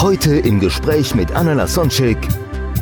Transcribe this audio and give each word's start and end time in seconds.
Heute 0.00 0.36
im 0.36 0.60
Gespräch 0.60 1.16
mit 1.16 1.32
Anna 1.32 1.54
Lasonczek, 1.54 2.18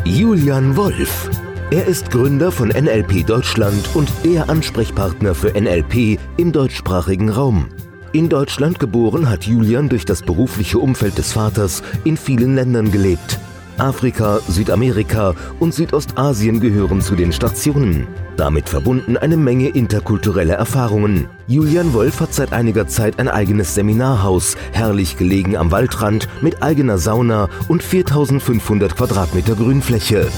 Julian 0.04 0.76
Wolf. 0.76 1.30
Er 1.70 1.86
ist 1.86 2.10
Gründer 2.10 2.52
von 2.52 2.68
NLP 2.68 3.26
Deutschland 3.26 3.88
und 3.94 4.12
der 4.22 4.50
Ansprechpartner 4.50 5.34
für 5.34 5.58
NLP 5.58 6.18
im 6.36 6.52
deutschsprachigen 6.52 7.30
Raum. 7.30 7.70
In 8.12 8.28
Deutschland 8.28 8.78
geboren 8.78 9.30
hat 9.30 9.44
Julian 9.44 9.88
durch 9.88 10.04
das 10.04 10.20
berufliche 10.20 10.78
Umfeld 10.78 11.16
des 11.16 11.32
Vaters 11.32 11.82
in 12.04 12.18
vielen 12.18 12.54
Ländern 12.54 12.92
gelebt. 12.92 13.40
Afrika, 13.78 14.40
Südamerika 14.48 15.34
und 15.60 15.74
Südostasien 15.74 16.60
gehören 16.60 17.00
zu 17.00 17.14
den 17.14 17.32
Stationen. 17.32 18.06
Damit 18.36 18.68
verbunden 18.68 19.16
eine 19.16 19.36
Menge 19.36 19.68
interkulturelle 19.68 20.54
Erfahrungen. 20.54 21.28
Julian 21.46 21.92
Wolf 21.94 22.20
hat 22.20 22.34
seit 22.34 22.52
einiger 22.52 22.86
Zeit 22.86 23.18
ein 23.18 23.28
eigenes 23.28 23.74
Seminarhaus, 23.74 24.56
herrlich 24.72 25.16
gelegen 25.16 25.56
am 25.56 25.70
Waldrand 25.70 26.28
mit 26.42 26.62
eigener 26.62 26.98
Sauna 26.98 27.48
und 27.68 27.82
4500 27.82 28.96
Quadratmeter 28.96 29.54
Grünfläche. 29.54 30.28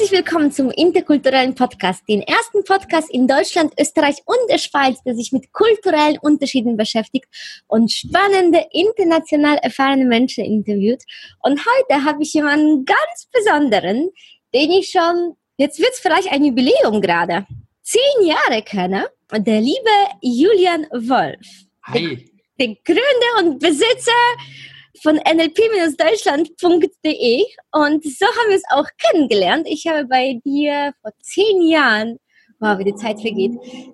Herzlich 0.00 0.24
willkommen 0.24 0.50
zum 0.50 0.70
interkulturellen 0.70 1.54
Podcast, 1.54 2.08
den 2.08 2.22
ersten 2.22 2.64
Podcast 2.64 3.10
in 3.10 3.28
Deutschland, 3.28 3.74
Österreich 3.78 4.16
und 4.24 4.38
der 4.48 4.56
Schweiz, 4.56 4.96
der 5.02 5.14
sich 5.14 5.30
mit 5.30 5.52
kulturellen 5.52 6.16
Unterschieden 6.22 6.78
beschäftigt 6.78 7.26
und 7.66 7.92
spannende, 7.92 8.64
international 8.72 9.58
erfahrene 9.58 10.06
Menschen 10.06 10.46
interviewt. 10.46 11.02
Und 11.42 11.60
heute 11.60 12.02
habe 12.02 12.22
ich 12.22 12.32
jemanden 12.32 12.86
ganz 12.86 13.28
Besonderen, 13.30 14.08
den 14.54 14.70
ich 14.70 14.90
schon, 14.90 15.36
jetzt 15.58 15.78
wird 15.78 15.92
es 15.92 16.00
vielleicht 16.00 16.32
ein 16.32 16.46
Jubiläum 16.46 17.02
gerade, 17.02 17.46
zehn 17.82 18.26
Jahre 18.26 18.62
kenne. 18.62 19.06
Der 19.30 19.60
liebe 19.60 19.90
Julian 20.22 20.86
Wolf. 20.92 21.46
Hi. 21.82 22.26
Der 22.58 22.68
Gründer 22.86 23.44
und 23.44 23.58
Besitzer 23.58 24.12
von 25.02 25.16
nlp-deutschland.de 25.16 27.44
und 27.72 28.04
so 28.04 28.26
haben 28.26 28.48
wir 28.48 28.56
es 28.56 28.64
auch 28.70 28.86
kennengelernt. 28.98 29.66
Ich 29.68 29.86
habe 29.86 30.06
bei 30.06 30.40
dir 30.44 30.92
vor 31.00 31.12
zehn 31.22 31.62
Jahren, 31.62 32.18
wow, 32.58 32.76
wie 32.78 32.84
die 32.84 32.94
Zeit 32.94 33.18
vergeht, 33.20 33.52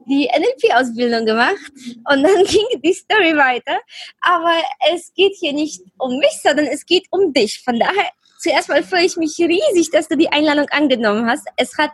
die 0.08 0.28
NLP-Ausbildung 0.28 1.24
gemacht 1.24 1.72
und 2.10 2.22
dann 2.22 2.44
ging 2.44 2.66
die 2.82 2.92
Story 2.92 3.36
weiter. 3.36 3.78
Aber 4.20 4.60
es 4.92 5.12
geht 5.14 5.36
hier 5.38 5.52
nicht 5.52 5.80
um 5.98 6.18
mich, 6.18 6.40
sondern 6.42 6.66
es 6.66 6.84
geht 6.84 7.06
um 7.10 7.32
dich. 7.32 7.62
Von 7.64 7.78
daher, 7.78 8.10
zuerst 8.40 8.68
mal 8.68 8.82
freue 8.82 9.04
ich 9.04 9.16
mich 9.16 9.38
riesig, 9.38 9.92
dass 9.92 10.08
du 10.08 10.16
die 10.16 10.30
Einladung 10.30 10.66
angenommen 10.70 11.30
hast. 11.30 11.46
Es 11.56 11.78
hat 11.78 11.92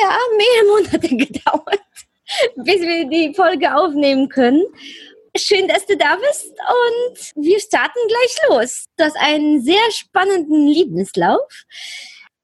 ja 0.00 0.16
mehrere 0.38 0.64
Monate 0.80 1.08
gedauert, 1.16 1.82
bis 2.56 2.80
wir 2.80 3.04
die 3.08 3.34
Folge 3.34 3.76
aufnehmen 3.76 4.30
können. 4.30 4.64
Schön, 5.36 5.66
dass 5.66 5.84
du 5.86 5.96
da 5.96 6.16
bist 6.16 6.50
und 6.50 7.44
wir 7.44 7.58
starten 7.58 7.98
gleich 8.06 8.36
los. 8.48 8.84
Du 8.96 9.04
hast 9.04 9.16
einen 9.16 9.62
sehr 9.64 9.90
spannenden 9.90 10.68
Lebenslauf. 10.68 11.64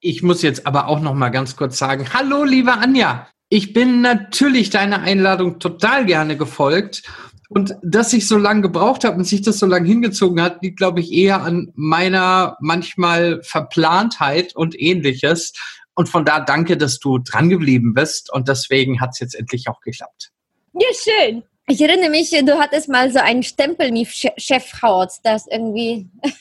Ich 0.00 0.22
muss 0.24 0.42
jetzt 0.42 0.66
aber 0.66 0.88
auch 0.88 0.98
noch 0.98 1.14
mal 1.14 1.28
ganz 1.28 1.54
kurz 1.54 1.78
sagen, 1.78 2.12
hallo 2.12 2.42
liebe 2.42 2.72
Anja. 2.72 3.28
Ich 3.48 3.72
bin 3.72 4.00
natürlich 4.00 4.70
deiner 4.70 5.02
Einladung 5.02 5.60
total 5.60 6.04
gerne 6.04 6.36
gefolgt. 6.36 7.02
Und 7.48 7.74
dass 7.82 8.12
ich 8.12 8.26
so 8.26 8.36
lange 8.36 8.62
gebraucht 8.62 9.04
habe 9.04 9.16
und 9.16 9.24
sich 9.24 9.42
das 9.42 9.58
so 9.58 9.66
lange 9.66 9.86
hingezogen 9.86 10.40
hat, 10.40 10.62
liegt, 10.62 10.78
glaube 10.78 11.00
ich, 11.00 11.12
eher 11.12 11.42
an 11.42 11.72
meiner 11.74 12.56
manchmal 12.60 13.42
Verplantheit 13.42 14.54
und 14.54 14.80
ähnliches. 14.80 15.52
Und 15.94 16.08
von 16.08 16.24
da 16.24 16.40
danke, 16.40 16.76
dass 16.76 16.98
du 16.98 17.18
dran 17.18 17.50
geblieben 17.50 17.94
bist. 17.94 18.32
Und 18.32 18.48
deswegen 18.48 19.00
hat 19.00 19.10
es 19.12 19.20
jetzt 19.20 19.34
endlich 19.34 19.68
auch 19.68 19.80
geklappt. 19.80 20.30
Ja, 20.74 20.88
schön. 20.94 21.42
Ich 21.70 21.80
erinnere 21.80 22.10
mich, 22.10 22.30
du 22.30 22.58
hattest 22.58 22.88
mal 22.88 23.12
so 23.12 23.20
einen 23.20 23.44
Stempel 23.44 23.92
mit 23.92 24.08
Chefhaut, 24.08 25.10
das 25.22 25.46
irgendwie. 25.46 26.08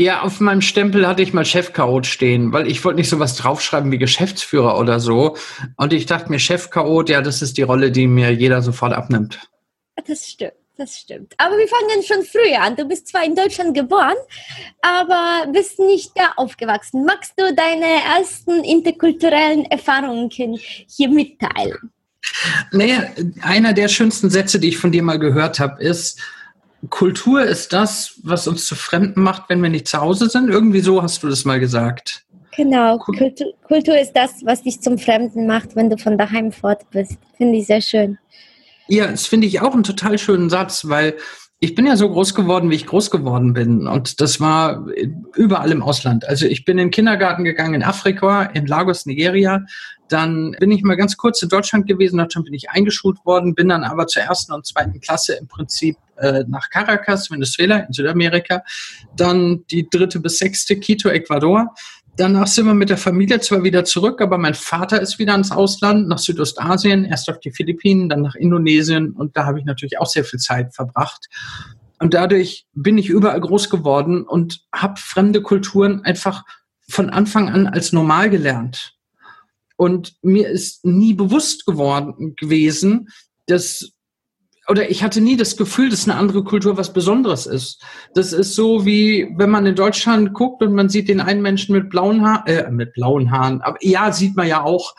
Ja, 0.00 0.22
auf 0.22 0.38
meinem 0.38 0.60
Stempel 0.60 1.08
hatte 1.08 1.22
ich 1.22 1.32
mal 1.32 1.44
Chefchaot 1.44 2.06
stehen, 2.06 2.52
weil 2.52 2.70
ich 2.70 2.84
wollte 2.84 3.00
nicht 3.00 3.08
sowas 3.08 3.34
draufschreiben 3.34 3.90
wie 3.90 3.98
Geschäftsführer 3.98 4.78
oder 4.78 5.00
so. 5.00 5.36
Und 5.76 5.92
ich 5.92 6.06
dachte 6.06 6.30
mir, 6.30 6.38
Chefchaot, 6.38 7.08
ja, 7.08 7.20
das 7.20 7.42
ist 7.42 7.58
die 7.58 7.62
Rolle, 7.62 7.90
die 7.90 8.06
mir 8.06 8.30
jeder 8.32 8.62
sofort 8.62 8.92
abnimmt. 8.92 9.40
Das 10.06 10.28
stimmt, 10.28 10.52
das 10.76 10.96
stimmt. 10.96 11.34
Aber 11.36 11.58
wir 11.58 11.66
fangen 11.66 12.04
schon 12.04 12.22
früher 12.22 12.62
an. 12.62 12.76
Du 12.76 12.84
bist 12.84 13.08
zwar 13.08 13.24
in 13.24 13.34
Deutschland 13.34 13.74
geboren, 13.74 14.14
aber 14.82 15.50
bist 15.50 15.80
nicht 15.80 16.12
da 16.14 16.30
aufgewachsen. 16.36 17.04
Magst 17.04 17.32
du 17.36 17.52
deine 17.52 18.04
ersten 18.20 18.62
interkulturellen 18.62 19.64
Erfahrungen 19.64 20.30
hier 20.30 21.08
mitteilen? 21.08 21.90
Naja, 22.72 23.04
einer 23.42 23.72
der 23.72 23.88
schönsten 23.88 24.30
Sätze, 24.30 24.58
die 24.58 24.68
ich 24.68 24.78
von 24.78 24.92
dir 24.92 25.02
mal 25.02 25.18
gehört 25.18 25.60
habe, 25.60 25.82
ist, 25.82 26.20
Kultur 26.90 27.42
ist 27.42 27.72
das, 27.72 28.20
was 28.22 28.46
uns 28.46 28.66
zu 28.66 28.76
Fremden 28.76 29.22
macht, 29.22 29.48
wenn 29.48 29.62
wir 29.62 29.70
nicht 29.70 29.88
zu 29.88 29.98
Hause 29.98 30.28
sind. 30.28 30.48
Irgendwie 30.48 30.80
so 30.80 31.02
hast 31.02 31.22
du 31.22 31.28
das 31.28 31.44
mal 31.44 31.58
gesagt. 31.58 32.24
Genau, 32.56 32.98
Kultur, 32.98 33.52
Kultur 33.66 33.98
ist 33.98 34.12
das, 34.12 34.44
was 34.44 34.62
dich 34.62 34.80
zum 34.80 34.98
Fremden 34.98 35.46
macht, 35.46 35.76
wenn 35.76 35.90
du 35.90 35.96
von 35.96 36.18
daheim 36.18 36.50
fort 36.52 36.88
bist. 36.90 37.18
Finde 37.36 37.58
ich 37.58 37.66
sehr 37.66 37.80
schön. 37.80 38.18
Ja, 38.88 39.06
das 39.06 39.26
finde 39.26 39.46
ich 39.46 39.60
auch 39.60 39.74
einen 39.74 39.84
total 39.84 40.18
schönen 40.18 40.50
Satz, 40.50 40.88
weil 40.88 41.16
ich 41.60 41.74
bin 41.74 41.86
ja 41.86 41.96
so 41.96 42.08
groß 42.08 42.34
geworden, 42.34 42.70
wie 42.70 42.76
ich 42.76 42.86
groß 42.86 43.10
geworden 43.10 43.52
bin. 43.52 43.88
Und 43.88 44.20
das 44.20 44.40
war 44.40 44.86
überall 45.34 45.72
im 45.72 45.82
Ausland. 45.82 46.28
Also 46.28 46.46
ich 46.46 46.64
bin 46.64 46.78
in 46.78 46.86
den 46.86 46.90
Kindergarten 46.90 47.42
gegangen 47.42 47.74
in 47.74 47.82
Afrika, 47.82 48.44
in 48.44 48.66
Lagos, 48.66 49.06
Nigeria. 49.06 49.64
Dann 50.08 50.52
bin 50.60 50.70
ich 50.70 50.82
mal 50.82 50.96
ganz 50.96 51.16
kurz 51.16 51.42
in 51.42 51.48
Deutschland 51.48 51.86
gewesen, 51.86 52.16
Deutschland 52.16 52.46
bin 52.46 52.54
ich 52.54 52.70
eingeschult 52.70 53.18
worden, 53.26 53.54
bin 53.54 53.68
dann 53.68 53.84
aber 53.84 54.06
zur 54.06 54.22
ersten 54.22 54.52
und 54.52 54.66
zweiten 54.66 55.00
Klasse 55.00 55.34
im 55.34 55.48
Prinzip 55.48 55.96
äh, 56.16 56.44
nach 56.46 56.70
Caracas, 56.70 57.30
Venezuela, 57.30 57.78
in 57.78 57.92
Südamerika. 57.92 58.62
Dann 59.16 59.64
die 59.70 59.88
dritte 59.90 60.20
bis 60.20 60.38
sechste, 60.38 60.78
Quito, 60.78 61.08
Ecuador. 61.08 61.74
Danach 62.18 62.48
sind 62.48 62.66
wir 62.66 62.74
mit 62.74 62.90
der 62.90 62.98
Familie 62.98 63.38
zwar 63.38 63.62
wieder 63.62 63.84
zurück, 63.84 64.20
aber 64.20 64.38
mein 64.38 64.54
Vater 64.54 65.00
ist 65.00 65.20
wieder 65.20 65.36
ins 65.36 65.52
Ausland, 65.52 66.08
nach 66.08 66.18
Südostasien, 66.18 67.04
erst 67.04 67.30
auf 67.30 67.38
die 67.38 67.52
Philippinen, 67.52 68.08
dann 68.08 68.22
nach 68.22 68.34
Indonesien 68.34 69.12
und 69.12 69.36
da 69.36 69.46
habe 69.46 69.60
ich 69.60 69.64
natürlich 69.64 70.00
auch 70.00 70.06
sehr 70.06 70.24
viel 70.24 70.40
Zeit 70.40 70.74
verbracht. 70.74 71.28
Und 72.00 72.14
dadurch 72.14 72.66
bin 72.72 72.98
ich 72.98 73.08
überall 73.08 73.40
groß 73.40 73.70
geworden 73.70 74.24
und 74.24 74.64
habe 74.74 74.98
fremde 74.98 75.42
Kulturen 75.42 76.04
einfach 76.04 76.42
von 76.88 77.08
Anfang 77.08 77.50
an 77.50 77.68
als 77.68 77.92
normal 77.92 78.30
gelernt. 78.30 78.96
Und 79.76 80.16
mir 80.20 80.48
ist 80.48 80.84
nie 80.84 81.14
bewusst 81.14 81.66
geworden 81.66 82.34
gewesen, 82.34 83.10
dass 83.46 83.92
oder 84.68 84.90
ich 84.90 85.02
hatte 85.02 85.20
nie 85.20 85.36
das 85.36 85.56
Gefühl, 85.56 85.88
dass 85.88 86.08
eine 86.08 86.18
andere 86.18 86.44
Kultur 86.44 86.76
was 86.76 86.92
Besonderes 86.92 87.46
ist. 87.46 87.82
Das 88.14 88.32
ist 88.32 88.54
so 88.54 88.84
wie, 88.84 89.32
wenn 89.36 89.50
man 89.50 89.66
in 89.66 89.74
Deutschland 89.74 90.34
guckt 90.34 90.62
und 90.62 90.74
man 90.74 90.88
sieht 90.88 91.08
den 91.08 91.20
einen 91.20 91.42
Menschen 91.42 91.74
mit 91.74 91.88
blauen 91.88 92.24
Haaren, 92.24 92.46
äh, 92.46 92.70
mit 92.70 92.92
blauen 92.92 93.30
Haaren, 93.30 93.62
aber 93.62 93.78
ja, 93.80 94.12
sieht 94.12 94.36
man 94.36 94.46
ja 94.46 94.62
auch, 94.62 94.94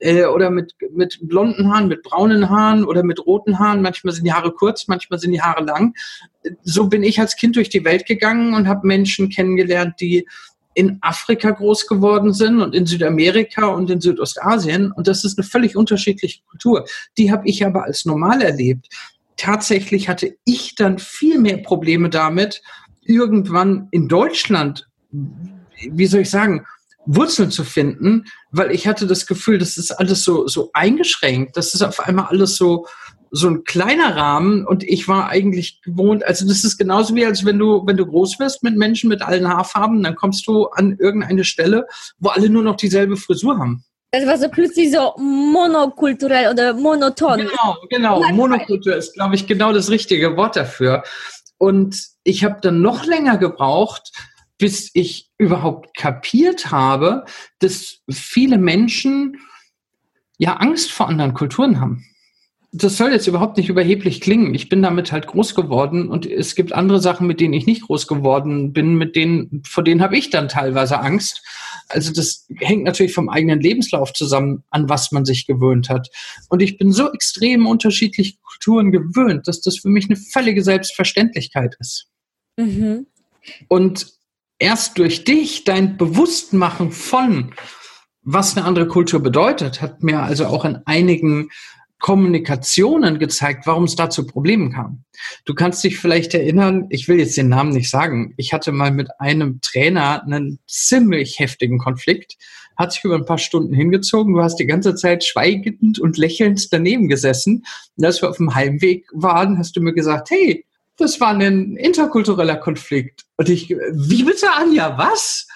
äh, 0.00 0.24
oder 0.24 0.50
mit, 0.50 0.74
mit 0.92 1.18
blonden 1.22 1.70
Haaren, 1.70 1.88
mit 1.88 2.02
braunen 2.02 2.48
Haaren 2.48 2.84
oder 2.84 3.02
mit 3.02 3.24
roten 3.26 3.58
Haaren. 3.58 3.82
Manchmal 3.82 4.14
sind 4.14 4.24
die 4.24 4.32
Haare 4.32 4.52
kurz, 4.52 4.88
manchmal 4.88 5.18
sind 5.18 5.32
die 5.32 5.42
Haare 5.42 5.62
lang. 5.62 5.94
So 6.62 6.88
bin 6.88 7.02
ich 7.02 7.20
als 7.20 7.36
Kind 7.36 7.56
durch 7.56 7.68
die 7.68 7.84
Welt 7.84 8.06
gegangen 8.06 8.54
und 8.54 8.66
habe 8.66 8.86
Menschen 8.86 9.28
kennengelernt, 9.28 9.96
die 10.00 10.26
in 10.74 10.98
Afrika 11.00 11.50
groß 11.50 11.86
geworden 11.86 12.32
sind 12.32 12.60
und 12.60 12.74
in 12.74 12.86
Südamerika 12.86 13.66
und 13.66 13.90
in 13.90 14.00
Südostasien. 14.00 14.92
Und 14.92 15.08
das 15.08 15.24
ist 15.24 15.38
eine 15.38 15.46
völlig 15.46 15.76
unterschiedliche 15.76 16.42
Kultur. 16.48 16.84
Die 17.18 17.32
habe 17.32 17.48
ich 17.48 17.64
aber 17.64 17.84
als 17.84 18.04
normal 18.04 18.42
erlebt. 18.42 18.88
Tatsächlich 19.36 20.08
hatte 20.08 20.36
ich 20.44 20.74
dann 20.74 20.98
viel 20.98 21.38
mehr 21.38 21.58
Probleme 21.58 22.10
damit, 22.10 22.62
irgendwann 23.02 23.88
in 23.90 24.06
Deutschland, 24.06 24.88
wie 25.10 26.06
soll 26.06 26.20
ich 26.20 26.30
sagen, 26.30 26.66
Wurzeln 27.06 27.50
zu 27.50 27.64
finden, 27.64 28.26
weil 28.50 28.70
ich 28.70 28.86
hatte 28.86 29.06
das 29.06 29.26
Gefühl, 29.26 29.58
das 29.58 29.76
ist 29.76 29.90
alles 29.90 30.22
so, 30.22 30.46
so 30.46 30.70
eingeschränkt. 30.74 31.56
Das 31.56 31.74
ist 31.74 31.82
auf 31.82 32.00
einmal 32.00 32.26
alles 32.26 32.56
so, 32.56 32.86
so 33.30 33.48
ein 33.48 33.64
kleiner 33.64 34.16
Rahmen 34.16 34.66
und 34.66 34.82
ich 34.82 35.06
war 35.06 35.28
eigentlich 35.28 35.82
gewohnt, 35.82 36.24
also 36.24 36.46
das 36.46 36.64
ist 36.64 36.78
genauso 36.78 37.14
wie 37.14 37.24
als 37.24 37.44
wenn 37.44 37.58
du, 37.58 37.86
wenn 37.86 37.96
du 37.96 38.06
groß 38.06 38.38
wirst 38.40 38.62
mit 38.62 38.76
Menschen 38.76 39.08
mit 39.08 39.22
allen 39.22 39.48
Haarfarben, 39.48 40.02
dann 40.02 40.16
kommst 40.16 40.46
du 40.46 40.66
an 40.66 40.96
irgendeine 40.98 41.44
Stelle, 41.44 41.86
wo 42.18 42.30
alle 42.30 42.50
nur 42.50 42.62
noch 42.62 42.76
dieselbe 42.76 43.16
Frisur 43.16 43.58
haben. 43.58 43.84
Das 44.10 44.26
war 44.26 44.36
so 44.38 44.48
plötzlich 44.48 44.90
so 44.90 45.14
monokulturell 45.18 46.50
oder 46.50 46.74
monoton. 46.74 47.38
Genau, 47.38 47.76
genau. 47.88 48.32
Monokultur 48.32 48.96
ist, 48.96 49.14
glaube 49.14 49.36
ich, 49.36 49.46
genau 49.46 49.72
das 49.72 49.88
richtige 49.88 50.36
Wort 50.36 50.56
dafür. 50.56 51.04
Und 51.58 52.04
ich 52.24 52.42
habe 52.42 52.58
dann 52.60 52.82
noch 52.82 53.04
länger 53.04 53.38
gebraucht, 53.38 54.10
bis 54.58 54.90
ich 54.94 55.30
überhaupt 55.38 55.96
kapiert 55.96 56.72
habe, 56.72 57.24
dass 57.60 57.98
viele 58.10 58.58
Menschen 58.58 59.38
ja 60.38 60.56
Angst 60.56 60.90
vor 60.90 61.08
anderen 61.08 61.32
Kulturen 61.32 61.80
haben 61.80 62.09
das 62.72 62.96
soll 62.96 63.10
jetzt 63.10 63.26
überhaupt 63.26 63.56
nicht 63.56 63.68
überheblich 63.68 64.20
klingen. 64.20 64.54
Ich 64.54 64.68
bin 64.68 64.80
damit 64.80 65.10
halt 65.10 65.26
groß 65.26 65.56
geworden 65.56 66.08
und 66.08 66.24
es 66.24 66.54
gibt 66.54 66.72
andere 66.72 67.00
Sachen, 67.00 67.26
mit 67.26 67.40
denen 67.40 67.54
ich 67.54 67.66
nicht 67.66 67.82
groß 67.82 68.06
geworden 68.06 68.72
bin, 68.72 68.94
mit 68.94 69.16
denen, 69.16 69.62
vor 69.66 69.82
denen 69.82 70.00
habe 70.00 70.16
ich 70.16 70.30
dann 70.30 70.48
teilweise 70.48 71.00
Angst. 71.00 71.42
Also 71.88 72.12
das 72.12 72.46
hängt 72.58 72.84
natürlich 72.84 73.12
vom 73.12 73.28
eigenen 73.28 73.60
Lebenslauf 73.60 74.12
zusammen, 74.12 74.62
an 74.70 74.88
was 74.88 75.10
man 75.10 75.24
sich 75.24 75.46
gewöhnt 75.46 75.88
hat. 75.88 76.08
Und 76.48 76.62
ich 76.62 76.78
bin 76.78 76.92
so 76.92 77.12
extrem 77.12 77.66
unterschiedliche 77.66 78.36
Kulturen 78.40 78.92
gewöhnt, 78.92 79.48
dass 79.48 79.60
das 79.60 79.78
für 79.78 79.88
mich 79.88 80.04
eine 80.04 80.16
völlige 80.16 80.62
Selbstverständlichkeit 80.62 81.76
ist. 81.80 82.06
Mhm. 82.56 83.06
Und 83.66 84.06
erst 84.60 84.96
durch 84.98 85.24
dich, 85.24 85.64
dein 85.64 85.96
Bewusstmachen 85.96 86.92
von, 86.92 87.52
was 88.22 88.56
eine 88.56 88.64
andere 88.64 88.86
Kultur 88.86 89.20
bedeutet, 89.20 89.82
hat 89.82 90.04
mir 90.04 90.20
also 90.22 90.46
auch 90.46 90.64
in 90.64 90.78
einigen 90.84 91.48
Kommunikationen 92.00 93.18
gezeigt, 93.18 93.66
warum 93.66 93.84
es 93.84 93.94
da 93.94 94.10
zu 94.10 94.26
Problemen 94.26 94.72
kam. 94.72 95.04
Du 95.44 95.54
kannst 95.54 95.84
dich 95.84 95.98
vielleicht 95.98 96.34
erinnern, 96.34 96.86
ich 96.88 97.06
will 97.06 97.18
jetzt 97.18 97.36
den 97.36 97.50
Namen 97.50 97.72
nicht 97.72 97.90
sagen, 97.90 98.34
ich 98.36 98.52
hatte 98.52 98.72
mal 98.72 98.90
mit 98.90 99.08
einem 99.20 99.60
Trainer 99.60 100.24
einen 100.24 100.58
ziemlich 100.66 101.38
heftigen 101.38 101.78
Konflikt, 101.78 102.36
hat 102.76 102.92
sich 102.92 103.04
über 103.04 103.16
ein 103.16 103.26
paar 103.26 103.38
Stunden 103.38 103.74
hingezogen, 103.74 104.34
du 104.34 104.42
hast 104.42 104.56
die 104.56 104.66
ganze 104.66 104.94
Zeit 104.94 105.22
schweigend 105.24 105.98
und 105.98 106.16
lächelnd 106.16 106.72
daneben 106.72 107.08
gesessen. 107.08 107.64
Und 107.96 108.04
als 108.04 108.22
wir 108.22 108.30
auf 108.30 108.38
dem 108.38 108.54
Heimweg 108.54 109.06
waren, 109.12 109.58
hast 109.58 109.76
du 109.76 109.82
mir 109.82 109.92
gesagt, 109.92 110.30
hey, 110.30 110.64
das 110.96 111.20
war 111.20 111.34
ein 111.34 111.76
interkultureller 111.76 112.56
Konflikt. 112.56 113.24
Und 113.36 113.50
ich, 113.50 113.68
wie 113.68 114.22
bitte, 114.22 114.46
Anja, 114.52 114.96
was? 114.96 115.46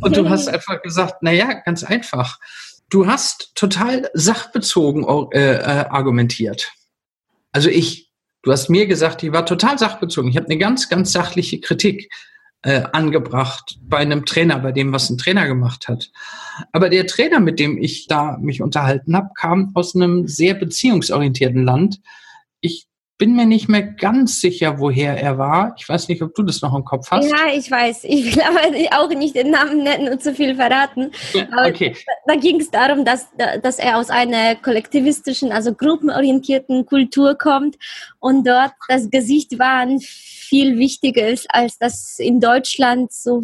Und 0.00 0.16
du 0.16 0.28
hast 0.28 0.48
einfach 0.48 0.82
gesagt, 0.82 1.16
na 1.22 1.32
ja, 1.32 1.54
ganz 1.54 1.82
einfach 1.82 2.38
du 2.90 3.06
hast 3.06 3.54
total 3.54 4.10
sachbezogen 4.14 5.04
äh, 5.32 5.54
äh, 5.54 5.60
argumentiert. 5.88 6.72
Also 7.52 7.68
ich, 7.68 8.10
du 8.42 8.52
hast 8.52 8.68
mir 8.68 8.86
gesagt, 8.86 9.22
ich 9.22 9.32
war 9.32 9.46
total 9.46 9.78
sachbezogen. 9.78 10.30
Ich 10.30 10.36
habe 10.36 10.46
eine 10.46 10.58
ganz, 10.58 10.88
ganz 10.88 11.12
sachliche 11.12 11.60
Kritik 11.60 12.10
äh, 12.62 12.82
angebracht 12.92 13.78
bei 13.82 13.98
einem 13.98 14.24
Trainer, 14.24 14.58
bei 14.58 14.72
dem, 14.72 14.92
was 14.92 15.10
ein 15.10 15.18
Trainer 15.18 15.46
gemacht 15.46 15.88
hat. 15.88 16.10
Aber 16.72 16.88
der 16.88 17.06
Trainer, 17.06 17.40
mit 17.40 17.60
dem 17.60 17.78
ich 17.78 18.06
da 18.06 18.36
mich 18.38 18.62
unterhalten 18.62 19.16
habe, 19.16 19.30
kam 19.36 19.70
aus 19.74 19.94
einem 19.94 20.26
sehr 20.26 20.54
beziehungsorientierten 20.54 21.64
Land. 21.64 22.00
Ich 22.60 22.88
bin 23.18 23.34
mir 23.34 23.46
nicht 23.46 23.68
mehr 23.68 23.82
ganz 23.82 24.40
sicher, 24.40 24.78
woher 24.78 25.20
er 25.20 25.38
war. 25.38 25.74
Ich 25.76 25.88
weiß 25.88 26.06
nicht, 26.08 26.22
ob 26.22 26.36
du 26.36 26.44
das 26.44 26.62
noch 26.62 26.74
im 26.74 26.84
Kopf 26.84 27.10
hast. 27.10 27.28
Ja, 27.28 27.52
ich 27.52 27.68
weiß. 27.68 28.04
Ich 28.04 28.36
will 28.36 28.42
aber 28.48 29.02
auch 29.02 29.08
nicht 29.10 29.34
den 29.34 29.50
Namen 29.50 29.82
nennen 29.82 30.08
und 30.12 30.22
zu 30.22 30.32
viel 30.32 30.54
verraten. 30.54 31.10
Aber 31.50 31.68
okay. 31.68 31.96
Da, 32.06 32.34
da 32.34 32.40
ging 32.40 32.60
es 32.60 32.70
darum, 32.70 33.04
dass, 33.04 33.26
dass 33.62 33.80
er 33.80 33.98
aus 33.98 34.08
einer 34.08 34.54
kollektivistischen, 34.54 35.50
also 35.50 35.74
gruppenorientierten 35.74 36.86
Kultur 36.86 37.36
kommt 37.36 37.76
und 38.20 38.46
dort 38.46 38.72
das 38.88 39.10
Gesicht 39.10 39.58
war 39.58 39.80
ein 39.80 40.00
viel 40.48 40.78
wichtiger 40.78 41.28
ist, 41.28 41.46
als 41.50 41.78
das 41.78 42.18
in 42.18 42.40
Deutschland 42.40 43.12
so 43.12 43.42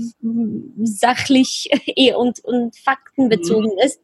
sachlich 0.82 1.69
und, 2.17 2.43
und 2.44 2.77
faktenbezogen 2.79 3.73
mhm. 3.73 3.85
ist. 3.85 4.00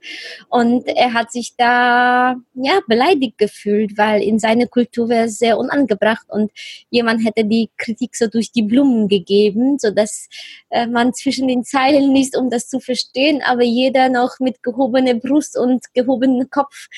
Und 0.48 0.86
er 0.86 1.14
hat 1.14 1.32
sich 1.32 1.54
da 1.56 2.36
ja 2.54 2.80
beleidigt 2.86 3.38
gefühlt, 3.38 3.96
weil 3.96 4.22
in 4.22 4.38
seiner 4.38 4.66
Kultur 4.66 5.08
wäre 5.08 5.26
es 5.26 5.38
sehr 5.38 5.58
unangebracht 5.60 6.26
und 6.28 6.50
jemand 6.90 7.24
hätte 7.24 7.44
die 7.44 7.70
Kritik 7.76 8.16
so 8.16 8.26
durch 8.26 8.50
die 8.52 8.62
Blumen 8.62 9.08
gegeben, 9.08 9.78
so 9.78 9.90
dass 9.90 10.28
äh, 10.70 10.86
man 10.86 11.14
zwischen 11.14 11.48
den 11.48 11.64
Zeilen 11.64 12.14
liest, 12.14 12.36
um 12.36 12.50
das 12.50 12.68
zu 12.68 12.80
verstehen, 12.80 13.42
aber 13.44 13.62
jeder 13.62 14.08
noch 14.08 14.40
mit 14.40 14.62
gehobener 14.62 15.14
Brust 15.14 15.56
und 15.56 15.84
gehobenem 15.94 16.50
Kopf 16.50 16.88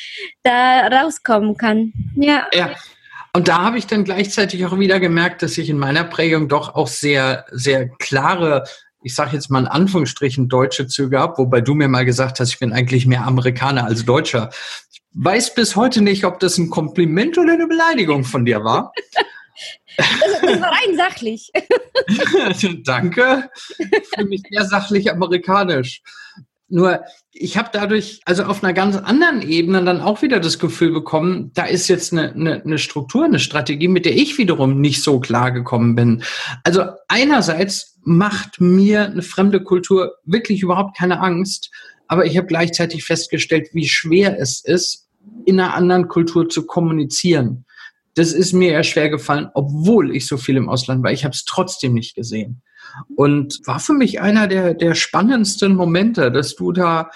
da 0.42 0.86
rauskommen 0.86 1.56
kann. 1.56 1.92
Ja. 2.16 2.46
ja. 2.54 2.74
Und 3.34 3.48
da 3.48 3.62
habe 3.62 3.78
ich 3.78 3.86
dann 3.86 4.04
gleichzeitig 4.04 4.66
auch 4.66 4.78
wieder 4.78 5.00
gemerkt, 5.00 5.42
dass 5.42 5.56
ich 5.56 5.70
in 5.70 5.78
meiner 5.78 6.04
Prägung 6.04 6.48
doch 6.48 6.74
auch 6.74 6.86
sehr, 6.86 7.46
sehr 7.50 7.88
klare, 7.88 8.64
ich 9.02 9.14
sage 9.14 9.32
jetzt 9.32 9.50
mal 9.50 9.60
in 9.60 9.66
Anführungsstrichen, 9.66 10.48
deutsche 10.48 10.86
Züge 10.86 11.18
habe, 11.18 11.38
wobei 11.38 11.60
du 11.60 11.74
mir 11.74 11.88
mal 11.88 12.04
gesagt 12.04 12.40
hast, 12.40 12.50
ich 12.50 12.58
bin 12.58 12.72
eigentlich 12.72 13.06
mehr 13.06 13.26
Amerikaner 13.26 13.84
als 13.84 14.04
Deutscher. 14.04 14.50
Ich 14.92 15.00
weiß 15.12 15.54
bis 15.54 15.76
heute 15.76 16.02
nicht, 16.02 16.24
ob 16.24 16.40
das 16.40 16.58
ein 16.58 16.70
Kompliment 16.70 17.38
oder 17.38 17.52
eine 17.52 17.66
Beleidigung 17.66 18.24
von 18.24 18.44
dir 18.44 18.64
war. 18.64 18.92
Das, 19.96 20.06
das 20.40 20.60
war 20.60 20.70
rein 20.70 20.96
sachlich. 20.96 21.52
Danke. 22.84 23.50
Für 24.14 24.24
mich 24.24 24.42
sehr 24.50 24.64
sachlich 24.64 25.10
amerikanisch. 25.10 26.02
Nur 26.72 27.02
ich 27.32 27.58
habe 27.58 27.68
dadurch, 27.70 28.22
also 28.24 28.44
auf 28.44 28.64
einer 28.64 28.72
ganz 28.72 28.96
anderen 28.96 29.42
Ebene 29.42 29.84
dann 29.84 30.00
auch 30.00 30.22
wieder 30.22 30.40
das 30.40 30.58
Gefühl 30.58 30.90
bekommen, 30.90 31.50
da 31.52 31.64
ist 31.64 31.86
jetzt 31.88 32.14
eine, 32.14 32.32
eine, 32.32 32.62
eine 32.62 32.78
Struktur, 32.78 33.26
eine 33.26 33.40
Strategie, 33.40 33.88
mit 33.88 34.06
der 34.06 34.16
ich 34.16 34.38
wiederum 34.38 34.80
nicht 34.80 35.02
so 35.02 35.20
klar 35.20 35.52
gekommen 35.52 35.94
bin. 35.94 36.22
Also 36.64 36.84
einerseits 37.08 37.98
macht 38.04 38.58
mir 38.58 39.04
eine 39.04 39.20
fremde 39.20 39.62
Kultur 39.62 40.14
wirklich 40.24 40.62
überhaupt 40.62 40.96
keine 40.96 41.20
Angst, 41.20 41.70
aber 42.08 42.24
ich 42.24 42.38
habe 42.38 42.46
gleichzeitig 42.46 43.04
festgestellt, 43.04 43.68
wie 43.74 43.86
schwer 43.86 44.38
es 44.40 44.64
ist, 44.64 45.10
in 45.44 45.60
einer 45.60 45.74
anderen 45.74 46.08
Kultur 46.08 46.48
zu 46.48 46.64
kommunizieren. 46.64 47.66
Das 48.14 48.32
ist 48.32 48.54
mir 48.54 48.72
eher 48.72 48.84
schwer 48.84 49.10
gefallen, 49.10 49.50
obwohl 49.52 50.16
ich 50.16 50.26
so 50.26 50.38
viel 50.38 50.56
im 50.56 50.70
Ausland 50.70 51.04
war. 51.04 51.12
Ich 51.12 51.24
habe 51.24 51.34
es 51.34 51.44
trotzdem 51.44 51.92
nicht 51.92 52.14
gesehen. 52.14 52.62
Und 53.16 53.60
war 53.66 53.80
für 53.80 53.94
mich 53.94 54.20
einer 54.20 54.46
der, 54.46 54.74
der 54.74 54.94
spannendsten 54.94 55.74
Momente, 55.74 56.30
dass 56.30 56.56
du 56.56 56.72
da 56.72 57.10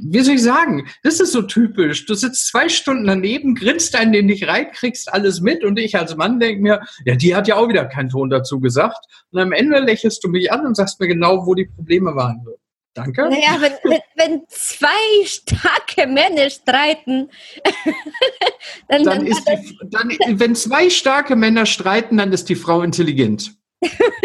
wie 0.00 0.20
soll 0.20 0.34
ich 0.34 0.42
sagen, 0.42 0.88
das 1.02 1.20
ist 1.20 1.32
so 1.32 1.42
typisch. 1.42 2.06
Du 2.06 2.14
sitzt 2.14 2.48
zwei 2.48 2.68
Stunden 2.68 3.06
daneben, 3.06 3.54
grinst 3.54 3.94
einen 3.94 4.12
den 4.12 4.26
nicht 4.26 4.48
rein, 4.48 4.70
kriegst 4.72 5.12
alles 5.12 5.40
mit 5.40 5.64
und 5.64 5.78
ich 5.78 5.96
als 5.96 6.16
Mann 6.16 6.40
denke 6.40 6.62
mir, 6.62 6.80
ja, 7.04 7.14
die 7.14 7.34
hat 7.34 7.48
ja 7.48 7.56
auch 7.56 7.68
wieder 7.68 7.84
keinen 7.86 8.08
Ton 8.08 8.30
dazu 8.30 8.60
gesagt. 8.60 8.98
Und 9.30 9.40
am 9.40 9.52
Ende 9.52 9.78
lächelst 9.78 10.24
du 10.24 10.28
mich 10.28 10.52
an 10.52 10.66
und 10.66 10.76
sagst 10.76 11.00
mir 11.00 11.08
genau, 11.08 11.46
wo 11.46 11.54
die 11.54 11.66
Probleme 11.66 12.14
waren. 12.14 12.44
Danke. 12.94 13.28
Naja, 13.28 13.60
wenn, 13.60 13.72
wenn, 13.90 14.00
wenn 14.16 14.42
zwei 14.48 14.88
starke 15.24 16.06
Männer 16.06 16.48
streiten, 16.48 17.28
dann, 18.88 19.04
dann, 19.04 19.18
dann 19.18 19.26
ist 19.26 19.46
die, 19.46 19.78
dann, 19.90 20.08
wenn 20.40 20.54
zwei 20.54 20.88
starke 20.88 21.36
Männer 21.36 21.66
streiten, 21.66 22.16
dann 22.16 22.32
ist 22.32 22.48
die 22.48 22.54
Frau 22.54 22.80
intelligent. 22.80 23.54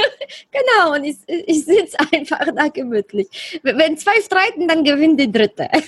genau, 0.51 0.95
und 0.95 1.03
ich, 1.03 1.17
ich 1.27 1.65
sitze 1.65 1.97
einfach 2.11 2.45
da 2.55 2.67
gemütlich. 2.67 3.59
Wenn 3.63 3.97
zwei 3.97 4.21
streiten, 4.21 4.67
dann 4.67 4.83
gewinnt 4.83 5.19
die 5.19 5.31
dritte. 5.31 5.69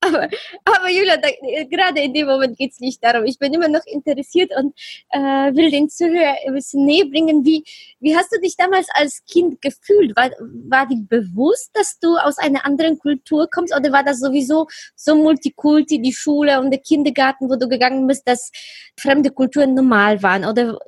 aber, 0.00 0.28
aber 0.64 0.90
Julia, 0.90 1.16
da, 1.16 1.28
gerade 1.70 2.00
in 2.00 2.12
dem 2.12 2.26
Moment 2.26 2.56
geht 2.56 2.72
es 2.72 2.80
nicht 2.80 3.02
darum. 3.02 3.24
Ich 3.24 3.38
bin 3.38 3.52
immer 3.52 3.68
noch 3.68 3.84
interessiert 3.86 4.52
und 4.56 4.74
äh, 5.10 5.18
will 5.18 5.70
den 5.70 5.88
Zuhörer 5.88 6.36
ein 6.46 6.54
bisschen 6.54 6.84
näher 6.84 7.06
bringen. 7.06 7.44
Wie, 7.44 7.64
wie 8.00 8.16
hast 8.16 8.32
du 8.32 8.40
dich 8.40 8.56
damals 8.56 8.88
als 8.94 9.22
Kind 9.24 9.60
gefühlt? 9.60 10.16
War, 10.16 10.30
war 10.68 10.86
dir 10.86 11.04
bewusst, 11.08 11.70
dass 11.74 11.98
du 11.98 12.16
aus 12.16 12.38
einer 12.38 12.64
anderen 12.64 12.98
Kultur 12.98 13.48
kommst 13.50 13.74
oder 13.74 13.92
war 13.92 14.04
das 14.04 14.20
sowieso 14.20 14.68
so 14.94 15.14
Multikulti, 15.14 16.00
die 16.00 16.12
Schule 16.12 16.60
und 16.60 16.70
der 16.70 16.80
Kindergarten, 16.80 17.48
wo 17.48 17.56
du 17.56 17.68
gegangen 17.68 18.06
bist, 18.06 18.26
dass 18.26 18.50
fremde 18.98 19.30
Kulturen 19.30 19.74
normal 19.74 20.22
waren? 20.22 20.44
Oder 20.44 20.78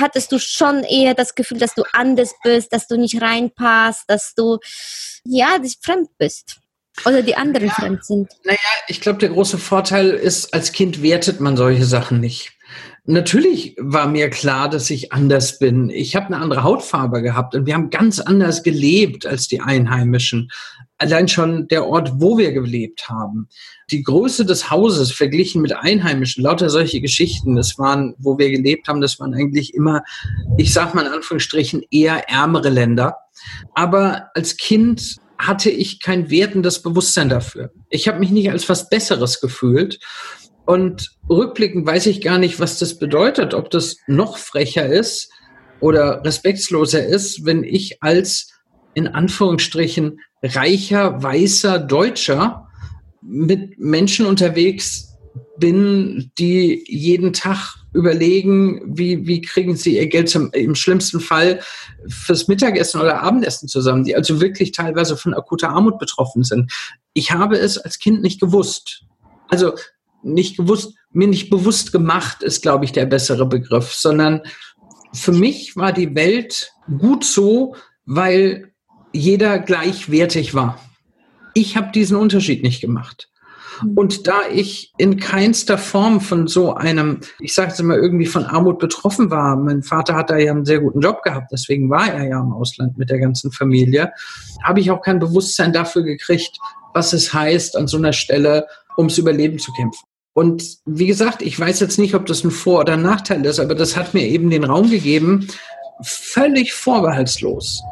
hattest 0.00 0.32
du 0.32 0.38
schon 0.38 0.82
eher 0.84 1.14
das 1.14 1.34
Gefühl, 1.34 1.58
dass 1.58 1.74
du 1.74 1.82
anders 1.92 2.34
bist, 2.42 2.72
dass 2.72 2.88
du 2.88 2.96
nicht 2.96 3.20
reinpasst, 3.20 4.04
dass 4.08 4.34
du 4.34 4.58
ja 5.24 5.58
dich 5.58 5.78
fremd 5.82 6.08
bist? 6.18 6.58
Oder 7.04 7.22
die 7.22 7.36
anderen 7.36 7.68
ja, 7.68 7.74
fremd 7.74 8.04
sind? 8.04 8.30
Naja, 8.44 8.58
ich 8.88 9.00
glaube, 9.00 9.18
der 9.18 9.28
große 9.28 9.58
Vorteil 9.58 10.10
ist, 10.10 10.54
als 10.54 10.72
Kind 10.72 11.02
wertet 11.02 11.40
man 11.40 11.56
solche 11.56 11.84
Sachen 11.84 12.20
nicht. 12.20 12.52
Natürlich 13.04 13.76
war 13.78 14.08
mir 14.08 14.30
klar, 14.30 14.68
dass 14.68 14.90
ich 14.90 15.12
anders 15.12 15.58
bin. 15.58 15.90
Ich 15.90 16.16
habe 16.16 16.26
eine 16.26 16.38
andere 16.38 16.64
Hautfarbe 16.64 17.22
gehabt 17.22 17.54
und 17.54 17.66
wir 17.66 17.74
haben 17.74 17.90
ganz 17.90 18.18
anders 18.18 18.62
gelebt 18.62 19.26
als 19.26 19.46
die 19.46 19.60
Einheimischen. 19.60 20.50
Allein 20.98 21.28
schon 21.28 21.68
der 21.68 21.86
Ort, 21.86 22.12
wo 22.16 22.38
wir 22.38 22.52
gelebt 22.52 23.08
haben. 23.08 23.48
Die 23.90 24.02
Größe 24.02 24.46
des 24.46 24.70
Hauses 24.70 25.12
verglichen 25.12 25.60
mit 25.60 25.76
Einheimischen, 25.76 26.42
lauter 26.42 26.70
solche 26.70 27.00
Geschichten, 27.00 27.56
das 27.56 27.78
waren, 27.78 28.14
wo 28.18 28.38
wir 28.38 28.50
gelebt 28.50 28.88
haben, 28.88 29.00
das 29.00 29.20
waren 29.20 29.34
eigentlich 29.34 29.74
immer, 29.74 30.02
ich 30.56 30.72
sag 30.72 30.94
mal 30.94 31.06
in 31.06 31.12
Anführungsstrichen, 31.12 31.84
eher 31.90 32.28
ärmere 32.30 32.70
Länder. 32.70 33.16
Aber 33.74 34.30
als 34.34 34.56
Kind 34.56 35.16
hatte 35.38 35.70
ich 35.70 36.00
kein 36.00 36.30
wertendes 36.30 36.82
Bewusstsein 36.82 37.28
dafür. 37.28 37.70
Ich 37.90 38.08
habe 38.08 38.18
mich 38.18 38.30
nicht 38.30 38.50
als 38.50 38.68
was 38.68 38.88
Besseres 38.88 39.40
gefühlt. 39.40 39.98
Und 40.64 41.10
rückblickend 41.28 41.86
weiß 41.86 42.06
ich 42.06 42.20
gar 42.20 42.38
nicht, 42.38 42.58
was 42.58 42.78
das 42.78 42.98
bedeutet, 42.98 43.54
ob 43.54 43.70
das 43.70 43.98
noch 44.06 44.38
frecher 44.38 44.86
ist 44.86 45.30
oder 45.80 46.24
respektsloser 46.24 47.04
ist, 47.04 47.44
wenn 47.44 47.62
ich 47.62 48.02
als 48.02 48.52
in 48.94 49.06
Anführungsstrichen 49.06 50.20
reicher, 50.42 51.22
weißer 51.22 51.78
Deutscher 51.78 52.68
mit 53.22 53.78
Menschen 53.78 54.26
unterwegs 54.26 55.16
bin, 55.58 56.30
die 56.38 56.84
jeden 56.86 57.32
Tag 57.32 57.76
überlegen, 57.92 58.82
wie, 58.86 59.26
wie 59.26 59.40
kriegen 59.40 59.74
sie 59.74 59.96
ihr 59.96 60.06
Geld 60.06 60.28
zum, 60.28 60.50
im 60.52 60.74
schlimmsten 60.74 61.18
Fall 61.18 61.60
fürs 62.08 62.46
Mittagessen 62.46 63.00
oder 63.00 63.22
Abendessen 63.22 63.68
zusammen, 63.68 64.04
die 64.04 64.14
also 64.14 64.40
wirklich 64.40 64.72
teilweise 64.72 65.16
von 65.16 65.34
akuter 65.34 65.70
Armut 65.70 65.98
betroffen 65.98 66.44
sind. 66.44 66.70
Ich 67.14 67.32
habe 67.32 67.56
es 67.56 67.78
als 67.78 67.98
Kind 67.98 68.22
nicht 68.22 68.38
gewusst. 68.38 69.04
Also 69.48 69.74
nicht 70.22 70.56
gewusst, 70.56 70.94
mir 71.10 71.28
nicht 71.28 71.48
bewusst 71.48 71.92
gemacht, 71.92 72.42
ist, 72.42 72.60
glaube 72.60 72.84
ich, 72.84 72.92
der 72.92 73.06
bessere 73.06 73.46
Begriff, 73.46 73.94
sondern 73.94 74.42
für 75.14 75.32
mich 75.32 75.76
war 75.76 75.92
die 75.92 76.14
Welt 76.14 76.72
gut 76.98 77.24
so, 77.24 77.76
weil 78.04 78.72
jeder 79.16 79.58
gleichwertig 79.58 80.54
war. 80.54 80.78
Ich 81.54 81.76
habe 81.76 81.90
diesen 81.92 82.16
Unterschied 82.16 82.62
nicht 82.62 82.80
gemacht. 82.80 83.28
Mhm. 83.82 83.92
Und 83.98 84.26
da 84.26 84.42
ich 84.52 84.92
in 84.98 85.18
keinster 85.18 85.78
Form 85.78 86.20
von 86.20 86.46
so 86.46 86.74
einem, 86.74 87.20
ich 87.40 87.54
sage 87.54 87.72
es 87.72 87.80
immer, 87.80 87.96
irgendwie 87.96 88.26
von 88.26 88.44
Armut 88.44 88.78
betroffen 88.78 89.30
war, 89.30 89.56
mein 89.56 89.82
Vater 89.82 90.14
hat 90.14 90.30
da 90.30 90.36
ja 90.36 90.52
einen 90.52 90.64
sehr 90.64 90.80
guten 90.80 91.00
Job 91.00 91.22
gehabt, 91.22 91.50
deswegen 91.52 91.90
war 91.90 92.12
er 92.12 92.28
ja 92.28 92.40
im 92.40 92.52
Ausland 92.52 92.98
mit 92.98 93.10
der 93.10 93.18
ganzen 93.18 93.52
Familie, 93.52 94.12
habe 94.62 94.80
ich 94.80 94.90
auch 94.90 95.00
kein 95.00 95.18
Bewusstsein 95.18 95.72
dafür 95.72 96.02
gekriegt, 96.02 96.58
was 96.94 97.12
es 97.12 97.32
heißt, 97.32 97.76
an 97.76 97.86
so 97.86 97.96
einer 97.96 98.12
Stelle 98.12 98.66
ums 98.96 99.18
Überleben 99.18 99.58
zu 99.58 99.72
kämpfen. 99.72 100.06
Und 100.32 100.78
wie 100.84 101.06
gesagt, 101.06 101.40
ich 101.40 101.58
weiß 101.58 101.80
jetzt 101.80 101.98
nicht, 101.98 102.14
ob 102.14 102.26
das 102.26 102.44
ein 102.44 102.50
Vor- 102.50 102.80
oder 102.80 102.94
ein 102.94 103.02
Nachteil 103.02 103.44
ist, 103.46 103.58
aber 103.58 103.74
das 103.74 103.96
hat 103.96 104.12
mir 104.12 104.26
eben 104.26 104.50
den 104.50 104.64
Raum 104.64 104.90
gegeben, 104.90 105.48
völlig 106.02 106.74
vorbehaltslos 106.74 107.82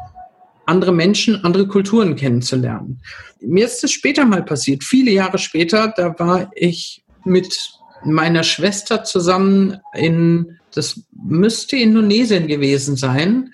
andere 0.65 0.91
Menschen, 0.91 1.43
andere 1.43 1.67
Kulturen 1.67 2.15
kennenzulernen. 2.15 3.01
Mir 3.39 3.65
ist 3.65 3.83
es 3.83 3.91
später 3.91 4.25
mal 4.25 4.43
passiert, 4.43 4.83
viele 4.83 5.11
Jahre 5.11 5.37
später, 5.37 5.93
da 5.95 6.17
war 6.17 6.51
ich 6.55 7.03
mit 7.23 7.57
meiner 8.03 8.43
Schwester 8.43 9.03
zusammen 9.03 9.79
in, 9.93 10.59
das 10.73 11.01
müsste 11.11 11.75
Indonesien 11.77 12.47
gewesen 12.47 12.95
sein. 12.95 13.51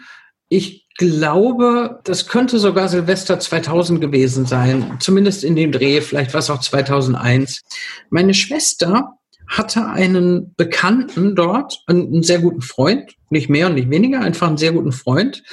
Ich 0.49 0.87
glaube, 0.97 2.01
das 2.03 2.27
könnte 2.27 2.59
sogar 2.59 2.89
Silvester 2.89 3.39
2000 3.39 4.01
gewesen 4.01 4.45
sein, 4.45 4.97
zumindest 4.99 5.43
in 5.43 5.55
dem 5.55 5.71
Dreh, 5.71 6.01
vielleicht 6.01 6.33
war 6.33 6.39
es 6.39 6.49
auch 6.49 6.59
2001. 6.59 7.61
Meine 8.09 8.33
Schwester 8.33 9.13
hatte 9.47 9.85
einen 9.87 10.53
Bekannten 10.55 11.35
dort, 11.35 11.81
einen 11.87 12.23
sehr 12.23 12.39
guten 12.39 12.61
Freund, 12.61 13.13
nicht 13.31 13.49
mehr 13.49 13.67
und 13.67 13.75
nicht 13.75 13.89
weniger, 13.89 14.21
einfach 14.21 14.47
einen 14.47 14.57
sehr 14.57 14.71
guten 14.71 14.91
Freund. 14.91 15.43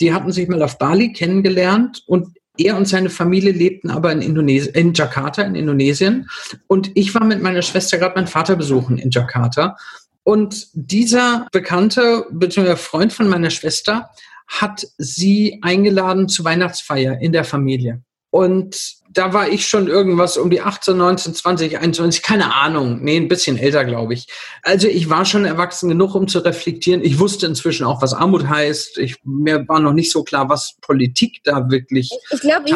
Die 0.00 0.12
hatten 0.12 0.32
sich 0.32 0.48
mal 0.48 0.62
auf 0.62 0.78
Bali 0.78 1.12
kennengelernt 1.12 2.02
und 2.06 2.28
er 2.58 2.76
und 2.76 2.88
seine 2.88 3.10
Familie 3.10 3.52
lebten 3.52 3.90
aber 3.90 4.12
in, 4.12 4.22
Indonesien, 4.22 4.74
in 4.74 4.94
Jakarta, 4.94 5.42
in 5.42 5.54
Indonesien. 5.54 6.28
Und 6.66 6.90
ich 6.94 7.14
war 7.14 7.24
mit 7.24 7.42
meiner 7.42 7.62
Schwester 7.62 7.98
gerade 7.98 8.14
meinen 8.14 8.26
Vater 8.26 8.56
besuchen 8.56 8.98
in 8.98 9.10
Jakarta. 9.10 9.76
Und 10.22 10.68
dieser 10.72 11.46
Bekannte, 11.52 12.24
bzw. 12.30 12.76
Freund 12.76 13.12
von 13.12 13.28
meiner 13.28 13.50
Schwester, 13.50 14.10
hat 14.48 14.86
sie 14.96 15.58
eingeladen 15.62 16.28
zur 16.28 16.44
Weihnachtsfeier 16.44 17.20
in 17.20 17.32
der 17.32 17.44
Familie. 17.44 18.02
Und 18.36 18.96
da 19.08 19.32
war 19.32 19.48
ich 19.48 19.66
schon 19.66 19.88
irgendwas 19.88 20.36
um 20.36 20.50
die 20.50 20.60
18, 20.60 20.94
19, 20.94 21.34
20, 21.34 21.78
21, 21.78 22.22
keine 22.22 22.54
Ahnung. 22.54 23.02
Nee, 23.02 23.16
ein 23.16 23.28
bisschen 23.28 23.56
älter, 23.56 23.86
glaube 23.86 24.12
ich. 24.12 24.26
Also 24.62 24.88
ich 24.88 25.08
war 25.08 25.24
schon 25.24 25.46
erwachsen 25.46 25.88
genug, 25.88 26.14
um 26.14 26.28
zu 26.28 26.40
reflektieren. 26.40 27.02
Ich 27.02 27.18
wusste 27.18 27.46
inzwischen 27.46 27.86
auch, 27.86 28.02
was 28.02 28.12
Armut 28.12 28.46
heißt. 28.46 28.98
Ich, 28.98 29.16
mir 29.24 29.66
war 29.68 29.80
noch 29.80 29.94
nicht 29.94 30.12
so 30.12 30.22
klar, 30.22 30.50
was 30.50 30.76
Politik 30.82 31.40
da 31.44 31.70
wirklich. 31.70 32.10
Ich, 32.12 32.34
ich 32.34 32.40
glaube, 32.40 32.66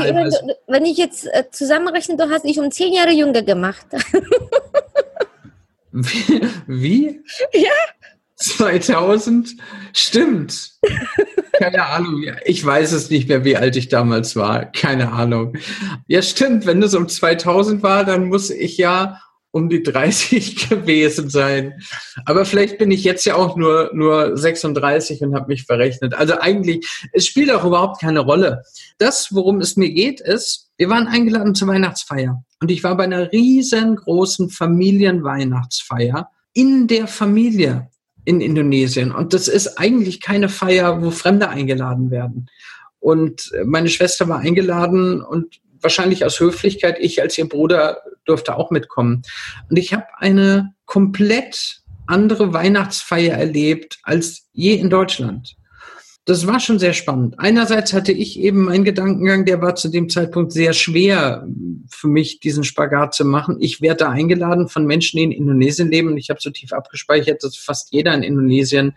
wenn 0.67 0.87
ich 0.87 0.97
jetzt 0.97 1.26
äh, 1.26 1.45
zusammenrechne, 1.50 2.17
du 2.17 2.31
hast 2.31 2.47
dich 2.47 2.59
um 2.59 2.71
zehn 2.71 2.95
Jahre 2.95 3.11
jünger 3.11 3.43
gemacht. 3.43 3.85
Wie? 5.93 6.40
Wie? 6.67 7.21
Ja. 7.52 7.71
2000? 8.41 9.57
Stimmt. 9.93 10.73
Keine 11.59 11.87
Ahnung. 11.87 12.25
Ich 12.45 12.65
weiß 12.65 12.93
es 12.93 13.11
nicht 13.11 13.29
mehr, 13.29 13.45
wie 13.45 13.57
alt 13.57 13.77
ich 13.77 13.89
damals 13.89 14.35
war. 14.35 14.67
Keine 14.67 15.13
Ahnung. 15.13 15.57
Ja, 16.07 16.23
stimmt. 16.23 16.67
Wenn 16.67 16.83
es 16.83 16.95
um 16.95 17.09
2000 17.09 17.83
war, 17.83 18.05
dann 18.05 18.29
muss 18.29 18.51
ich 18.51 18.79
ja 18.79 19.21
um 19.53 19.69
die 19.69 19.83
30 19.83 20.69
gewesen 20.69 21.29
sein. 21.29 21.83
Aber 22.25 22.45
vielleicht 22.45 22.79
bin 22.79 22.91
ich 22.91 23.05
jetzt 23.05 23.27
ja 23.27 23.35
auch 23.35 23.57
nur, 23.57 23.91
nur 23.93 24.37
36 24.37 25.23
und 25.23 25.35
habe 25.35 25.49
mich 25.49 25.65
verrechnet. 25.65 26.15
Also 26.15 26.39
eigentlich, 26.41 26.87
es 27.13 27.27
spielt 27.27 27.51
auch 27.51 27.65
überhaupt 27.65 28.01
keine 28.01 28.21
Rolle. 28.21 28.63
Das, 28.99 29.29
worum 29.33 29.61
es 29.61 29.77
mir 29.77 29.91
geht, 29.91 30.21
ist, 30.21 30.71
wir 30.79 30.89
waren 30.89 31.09
eingeladen 31.09 31.55
zur 31.55 31.69
Weihnachtsfeier. 31.69 32.43
Und 32.61 32.71
ich 32.71 32.83
war 32.85 32.97
bei 32.97 33.05
einer 33.05 33.33
riesengroßen 33.33 34.51
Familienweihnachtsfeier 34.51 36.31
in 36.53 36.87
der 36.87 37.07
Familie 37.07 37.90
in 38.31 38.41
Indonesien. 38.41 39.11
Und 39.11 39.35
das 39.35 39.49
ist 39.49 39.77
eigentlich 39.79 40.21
keine 40.21 40.49
Feier, 40.49 41.03
wo 41.03 41.11
Fremde 41.11 41.49
eingeladen 41.49 42.13
werden. 42.13 42.49
Und 43.01 43.51
meine 43.65 43.89
Schwester 43.89 44.29
war 44.29 44.39
eingeladen 44.39 45.21
und 45.21 45.61
wahrscheinlich 45.81 46.25
aus 46.25 46.39
Höflichkeit, 46.39 46.99
ich 47.01 47.21
als 47.21 47.37
ihr 47.39 47.49
Bruder 47.49 48.03
durfte 48.25 48.57
auch 48.57 48.71
mitkommen. 48.71 49.23
Und 49.69 49.79
ich 49.79 49.93
habe 49.93 50.05
eine 50.19 50.75
komplett 50.85 51.81
andere 52.07 52.53
Weihnachtsfeier 52.53 53.37
erlebt 53.37 53.99
als 54.05 54.49
je 54.53 54.75
in 54.75 54.91
Deutschland 54.91 55.57
das 56.27 56.47
war 56.47 56.61
schon 56.61 56.79
sehr 56.79 56.93
spannend. 56.93 57.35
Einerseits 57.39 57.93
hatte 57.93 58.12
ich 58.12 58.39
eben 58.39 58.65
meinen 58.65 58.85
Gedankengang, 58.85 59.47
der 59.47 59.62
war 59.62 59.75
zu 59.75 59.89
dem 59.89 60.09
Zeitpunkt 60.09 60.53
sehr 60.53 60.75
schwer 60.75 61.47
für 61.89 62.09
mich, 62.09 62.41
diesen 62.41 62.62
Spagat 62.62 63.15
zu 63.15 63.25
machen. 63.25 63.57
Ich 63.61 63.81
werde 63.81 64.05
da 64.05 64.11
eingeladen 64.11 64.69
von 64.69 64.87
Menschen, 64.87 65.17
die 65.17 65.25
in 65.25 65.33
Indonesien 65.33 65.91
leben 65.91 66.09
und 66.09 66.19
ich 66.19 66.31
habe 66.31 66.41
so 66.41 66.50
tief 66.50 66.73
abgespeichert, 66.73 67.43
dass 67.43 67.57
fast 67.57 67.93
jeder 67.93 68.15
in 68.15 68.23
Indonesien 68.23 68.95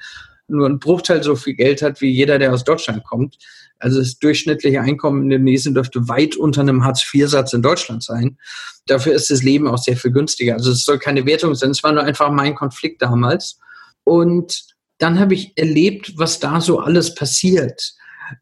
nur 0.48 0.68
ein 0.68 0.80
Bruchteil 0.80 1.24
so 1.24 1.36
viel 1.36 1.53
Geld 1.53 1.82
hat 1.82 2.01
wie 2.01 2.10
jeder, 2.10 2.38
der 2.38 2.53
aus 2.53 2.65
Deutschland 2.65 3.03
kommt. 3.06 3.38
Also 3.80 4.00
das 4.00 4.20
durchschnittliche 4.20 4.82
Einkommen 4.82 5.24
in 5.24 5.32
Indonesien 5.32 5.74
dürfte 5.74 6.08
weit 6.08 6.36
unter 6.36 6.62
einem 6.62 6.84
Hartz-IV-Satz 6.84 7.53
in 7.53 7.62
Deutschland 7.62 8.03
sein. 8.03 8.38
Dafür 8.86 9.13
ist 9.13 9.32
das 9.32 9.44
Leben 9.44 9.68
auch 9.68 9.77
sehr 9.77 9.96
viel 9.96 10.12
günstiger. 10.12 10.53
Also 10.56 10.72
es 10.72 10.84
soll 10.84 11.00
keine 11.00 11.25
Wertung 11.25 11.56
sein, 11.56 11.72
es 11.72 11.84
war 11.84 11.94
nur 11.94 12.03
einfach 12.03 12.30
mein 12.32 12.56
Konflikt 12.56 13.01
damals. 13.01 13.60
Und 14.03 14.74
dann 15.03 15.19
habe 15.19 15.33
ich 15.33 15.51
erlebt, 15.57 16.13
was 16.15 16.39
da 16.39 16.62
so 16.62 16.79
alles 16.79 17.13
passiert, 17.13 17.93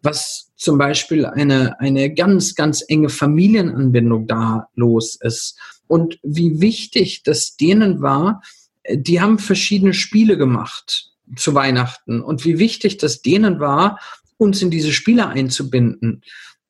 was 0.03 0.51
zum 0.55 0.77
Beispiel 0.77 1.25
eine, 1.25 1.79
eine 1.79 2.13
ganz, 2.13 2.53
ganz 2.53 2.85
enge 2.87 3.09
Familienanbindung 3.09 4.27
da 4.27 4.67
los 4.75 5.17
ist 5.19 5.57
und 5.87 6.19
wie 6.21 6.61
wichtig 6.61 7.23
das 7.23 7.55
denen 7.55 8.03
war, 8.03 8.43
die 8.87 9.19
haben 9.19 9.39
verschiedene 9.39 9.95
Spiele 9.95 10.37
gemacht 10.37 11.09
zu 11.35 11.55
Weihnachten 11.55 12.21
und 12.21 12.45
wie 12.45 12.59
wichtig 12.59 12.99
das 12.99 13.23
denen 13.23 13.59
war, 13.59 13.99
uns 14.37 14.61
in 14.61 14.69
diese 14.69 14.91
Spiele 14.91 15.27
einzubinden. 15.27 16.21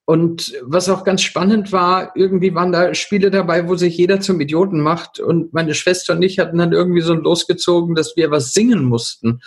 Und 0.05 0.53
was 0.63 0.87
auch 0.87 1.03
ganz 1.03 1.21
spannend 1.21 1.73
war, 1.73 2.15
irgendwie 2.15 2.55
waren 2.55 2.71
da 2.71 2.93
Spiele 2.93 3.29
dabei, 3.29 3.67
wo 3.67 3.75
sich 3.75 3.97
jeder 3.97 4.21
zum 4.21 4.39
Idioten 4.39 4.79
macht. 4.79 5.19
Und 5.19 5.53
meine 5.53 5.73
Schwester 5.73 6.13
und 6.13 6.21
ich 6.21 6.39
hatten 6.39 6.57
dann 6.57 6.71
irgendwie 6.71 7.01
so 7.01 7.13
losgezogen, 7.13 7.93
dass 7.93 8.15
wir 8.15 8.31
was 8.31 8.53
singen 8.53 8.85
mussten 8.85 9.41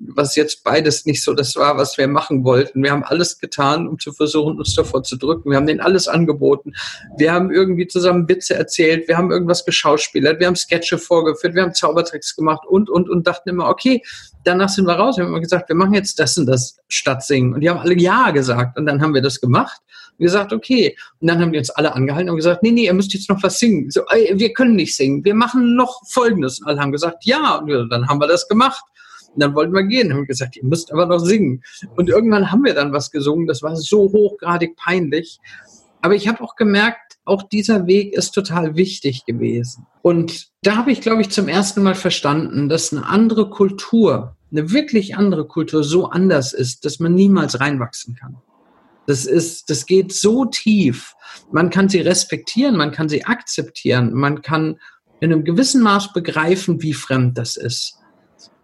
was 0.00 0.34
jetzt 0.34 0.64
beides 0.64 1.04
nicht 1.04 1.22
so 1.22 1.34
das 1.34 1.56
war, 1.56 1.76
was 1.76 1.98
wir 1.98 2.08
machen 2.08 2.42
wollten. 2.42 2.82
Wir 2.82 2.90
haben 2.90 3.04
alles 3.04 3.38
getan, 3.38 3.86
um 3.86 3.98
zu 3.98 4.12
versuchen, 4.12 4.58
uns 4.58 4.74
davor 4.74 5.02
zu 5.02 5.16
drücken. 5.16 5.50
Wir 5.50 5.58
haben 5.58 5.66
denen 5.66 5.80
alles 5.80 6.08
angeboten. 6.08 6.72
Wir 7.18 7.32
haben 7.32 7.50
irgendwie 7.50 7.86
zusammen 7.86 8.26
Witze 8.28 8.54
erzählt. 8.54 9.08
Wir 9.08 9.18
haben 9.18 9.30
irgendwas 9.30 9.64
geschauspielert. 9.64 10.40
Wir 10.40 10.46
haben 10.46 10.56
Sketche 10.56 10.96
vorgeführt. 10.96 11.54
Wir 11.54 11.62
haben 11.62 11.74
Zaubertricks 11.74 12.34
gemacht 12.34 12.62
und, 12.66 12.88
und, 12.88 13.10
und 13.10 13.26
dachten 13.26 13.50
immer, 13.50 13.68
okay, 13.68 14.02
danach 14.44 14.70
sind 14.70 14.86
wir 14.86 14.94
raus. 14.94 15.18
Wir 15.18 15.24
haben 15.24 15.30
immer 15.30 15.40
gesagt, 15.40 15.68
wir 15.68 15.76
machen 15.76 15.92
jetzt 15.92 16.18
das 16.18 16.36
und 16.38 16.46
das 16.46 16.78
statt 16.88 17.22
singen. 17.22 17.52
Und 17.52 17.60
die 17.60 17.68
haben 17.68 17.80
alle 17.80 17.94
Ja 17.94 18.30
gesagt. 18.30 18.78
Und 18.78 18.86
dann 18.86 19.02
haben 19.02 19.12
wir 19.12 19.22
das 19.22 19.38
gemacht 19.38 19.82
und 20.18 20.24
gesagt, 20.24 20.54
okay. 20.54 20.96
Und 21.20 21.28
dann 21.28 21.40
haben 21.40 21.52
die 21.52 21.58
uns 21.58 21.68
alle 21.68 21.94
angehalten 21.94 22.30
und 22.30 22.36
gesagt, 22.36 22.62
nee, 22.62 22.70
nee, 22.70 22.86
ihr 22.86 22.94
müsst 22.94 23.12
jetzt 23.12 23.28
noch 23.28 23.42
was 23.42 23.58
singen. 23.58 23.90
So, 23.90 24.06
ey, 24.08 24.32
wir 24.34 24.54
können 24.54 24.76
nicht 24.76 24.96
singen. 24.96 25.22
Wir 25.26 25.34
machen 25.34 25.76
noch 25.76 26.00
Folgendes. 26.08 26.60
Und 26.60 26.68
alle 26.68 26.80
haben 26.80 26.92
gesagt, 26.92 27.26
ja. 27.26 27.56
Und 27.56 27.90
dann 27.90 28.08
haben 28.08 28.18
wir 28.18 28.28
das 28.28 28.48
gemacht. 28.48 28.82
Und 29.34 29.42
dann 29.42 29.54
wollten 29.54 29.72
wir 29.72 29.84
gehen, 29.84 30.12
haben 30.12 30.26
gesagt, 30.26 30.56
ihr 30.56 30.64
müsst 30.64 30.92
aber 30.92 31.06
noch 31.06 31.20
singen. 31.20 31.62
Und 31.96 32.08
irgendwann 32.08 32.50
haben 32.50 32.64
wir 32.64 32.74
dann 32.74 32.92
was 32.92 33.10
gesungen, 33.10 33.46
das 33.46 33.62
war 33.62 33.76
so 33.76 34.10
hochgradig 34.12 34.76
peinlich. 34.76 35.38
Aber 36.02 36.14
ich 36.14 36.28
habe 36.28 36.42
auch 36.42 36.56
gemerkt, 36.56 37.18
auch 37.24 37.42
dieser 37.44 37.86
Weg 37.86 38.14
ist 38.14 38.32
total 38.32 38.74
wichtig 38.74 39.24
gewesen. 39.26 39.86
Und 40.02 40.48
da 40.62 40.76
habe 40.76 40.90
ich, 40.90 41.00
glaube 41.00 41.20
ich, 41.20 41.30
zum 41.30 41.46
ersten 41.46 41.82
Mal 41.82 41.94
verstanden, 41.94 42.68
dass 42.68 42.92
eine 42.92 43.06
andere 43.06 43.50
Kultur, 43.50 44.36
eine 44.50 44.72
wirklich 44.72 45.16
andere 45.16 45.46
Kultur 45.46 45.84
so 45.84 46.10
anders 46.10 46.52
ist, 46.52 46.84
dass 46.84 46.98
man 46.98 47.14
niemals 47.14 47.60
reinwachsen 47.60 48.16
kann. 48.16 48.36
Das 49.06 49.26
ist, 49.26 49.70
das 49.70 49.86
geht 49.86 50.12
so 50.12 50.44
tief. 50.46 51.14
Man 51.52 51.70
kann 51.70 51.88
sie 51.88 52.00
respektieren, 52.00 52.76
man 52.76 52.92
kann 52.92 53.08
sie 53.08 53.24
akzeptieren, 53.24 54.12
man 54.12 54.42
kann 54.42 54.78
in 55.20 55.32
einem 55.32 55.44
gewissen 55.44 55.82
Maß 55.82 56.12
begreifen, 56.12 56.82
wie 56.82 56.94
fremd 56.94 57.36
das 57.36 57.56
ist 57.56 57.99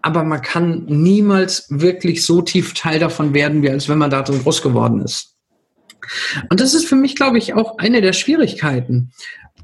aber 0.07 0.23
man 0.23 0.41
kann 0.41 0.85
niemals 0.87 1.67
wirklich 1.69 2.25
so 2.25 2.41
tief 2.41 2.75
Teil 2.75 3.01
davon 3.01 3.35
werden, 3.35 3.61
wie 3.65 3.71
als 3.71 3.89
wenn 3.89 3.99
man 3.99 4.09
da 4.09 4.23
drin 4.23 4.41
groß 4.41 4.63
geworden 4.63 5.01
ist. 5.01 5.35
Und 6.49 6.61
das 6.61 6.75
ist 6.75 6.87
für 6.87 6.95
mich, 6.95 7.17
glaube 7.17 7.39
ich, 7.39 7.55
auch 7.55 7.79
eine 7.79 8.01
der 8.01 8.13
Schwierigkeiten. 8.13 9.11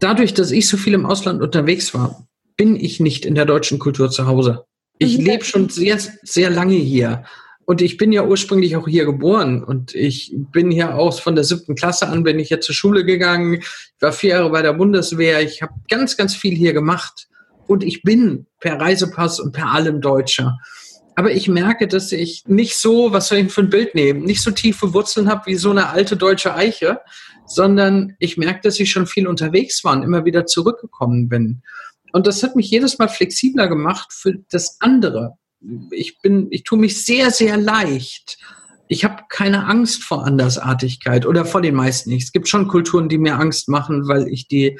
Dadurch, 0.00 0.34
dass 0.34 0.50
ich 0.50 0.66
so 0.66 0.76
viel 0.76 0.94
im 0.94 1.06
Ausland 1.06 1.42
unterwegs 1.42 1.94
war, 1.94 2.26
bin 2.56 2.74
ich 2.74 2.98
nicht 2.98 3.24
in 3.24 3.36
der 3.36 3.44
deutschen 3.44 3.78
Kultur 3.78 4.10
zu 4.10 4.26
Hause. 4.26 4.64
Ich 4.98 5.18
Mhm. 5.18 5.24
lebe 5.26 5.44
schon 5.44 5.68
sehr, 5.68 5.96
sehr 6.24 6.50
lange 6.50 6.74
hier. 6.74 7.22
Und 7.64 7.80
ich 7.80 7.96
bin 7.96 8.10
ja 8.10 8.24
ursprünglich 8.26 8.74
auch 8.74 8.88
hier 8.88 9.04
geboren. 9.04 9.62
Und 9.62 9.94
ich 9.94 10.34
bin 10.34 10.72
hier 10.72 10.96
auch 10.96 11.20
von 11.20 11.36
der 11.36 11.44
siebten 11.44 11.76
Klasse 11.76 12.08
an, 12.08 12.24
bin 12.24 12.40
ich 12.40 12.48
hier 12.48 12.60
zur 12.60 12.74
Schule 12.74 13.04
gegangen. 13.04 13.60
Ich 13.60 14.02
war 14.02 14.12
vier 14.12 14.30
Jahre 14.30 14.50
bei 14.50 14.62
der 14.62 14.72
Bundeswehr. 14.72 15.40
Ich 15.40 15.62
habe 15.62 15.74
ganz, 15.88 16.16
ganz 16.16 16.34
viel 16.34 16.56
hier 16.56 16.72
gemacht. 16.72 17.28
Und 17.72 17.84
ich 17.84 18.02
bin 18.02 18.46
per 18.60 18.78
Reisepass 18.78 19.40
und 19.40 19.52
per 19.52 19.72
allem 19.72 20.00
Deutscher. 20.00 20.58
Aber 21.14 21.32
ich 21.32 21.48
merke, 21.48 21.88
dass 21.88 22.12
ich 22.12 22.44
nicht 22.46 22.76
so, 22.76 23.12
was 23.12 23.28
soll 23.28 23.38
ich 23.38 23.52
für 23.52 23.62
ein 23.62 23.70
Bild 23.70 23.94
nehmen, 23.94 24.24
nicht 24.24 24.42
so 24.42 24.50
tiefe 24.50 24.92
Wurzeln 24.94 25.30
habe 25.30 25.46
wie 25.46 25.54
so 25.54 25.70
eine 25.70 25.88
alte 25.88 26.16
deutsche 26.16 26.54
Eiche, 26.54 27.00
sondern 27.46 28.14
ich 28.18 28.36
merke, 28.36 28.60
dass 28.62 28.78
ich 28.78 28.90
schon 28.90 29.06
viel 29.06 29.26
unterwegs 29.26 29.84
war 29.84 29.92
und 29.92 30.02
immer 30.02 30.24
wieder 30.24 30.46
zurückgekommen 30.46 31.28
bin. 31.28 31.62
Und 32.12 32.26
das 32.26 32.42
hat 32.42 32.56
mich 32.56 32.70
jedes 32.70 32.98
Mal 32.98 33.08
flexibler 33.08 33.68
gemacht 33.68 34.12
für 34.12 34.34
das 34.50 34.76
andere. 34.80 35.38
Ich 35.90 36.20
bin, 36.20 36.48
ich 36.50 36.64
tue 36.64 36.78
mich 36.78 37.04
sehr, 37.04 37.30
sehr 37.30 37.56
leicht. 37.56 38.38
Ich 38.88 39.04
habe 39.04 39.22
keine 39.30 39.66
Angst 39.66 40.02
vor 40.02 40.26
Andersartigkeit 40.26 41.24
oder 41.24 41.46
vor 41.46 41.62
den 41.62 41.74
meisten 41.74 42.10
nicht. 42.10 42.24
Es 42.24 42.32
gibt 42.32 42.48
schon 42.48 42.68
Kulturen, 42.68 43.08
die 43.08 43.18
mir 43.18 43.38
Angst 43.38 43.68
machen, 43.68 44.08
weil 44.08 44.28
ich 44.28 44.48
die, 44.48 44.78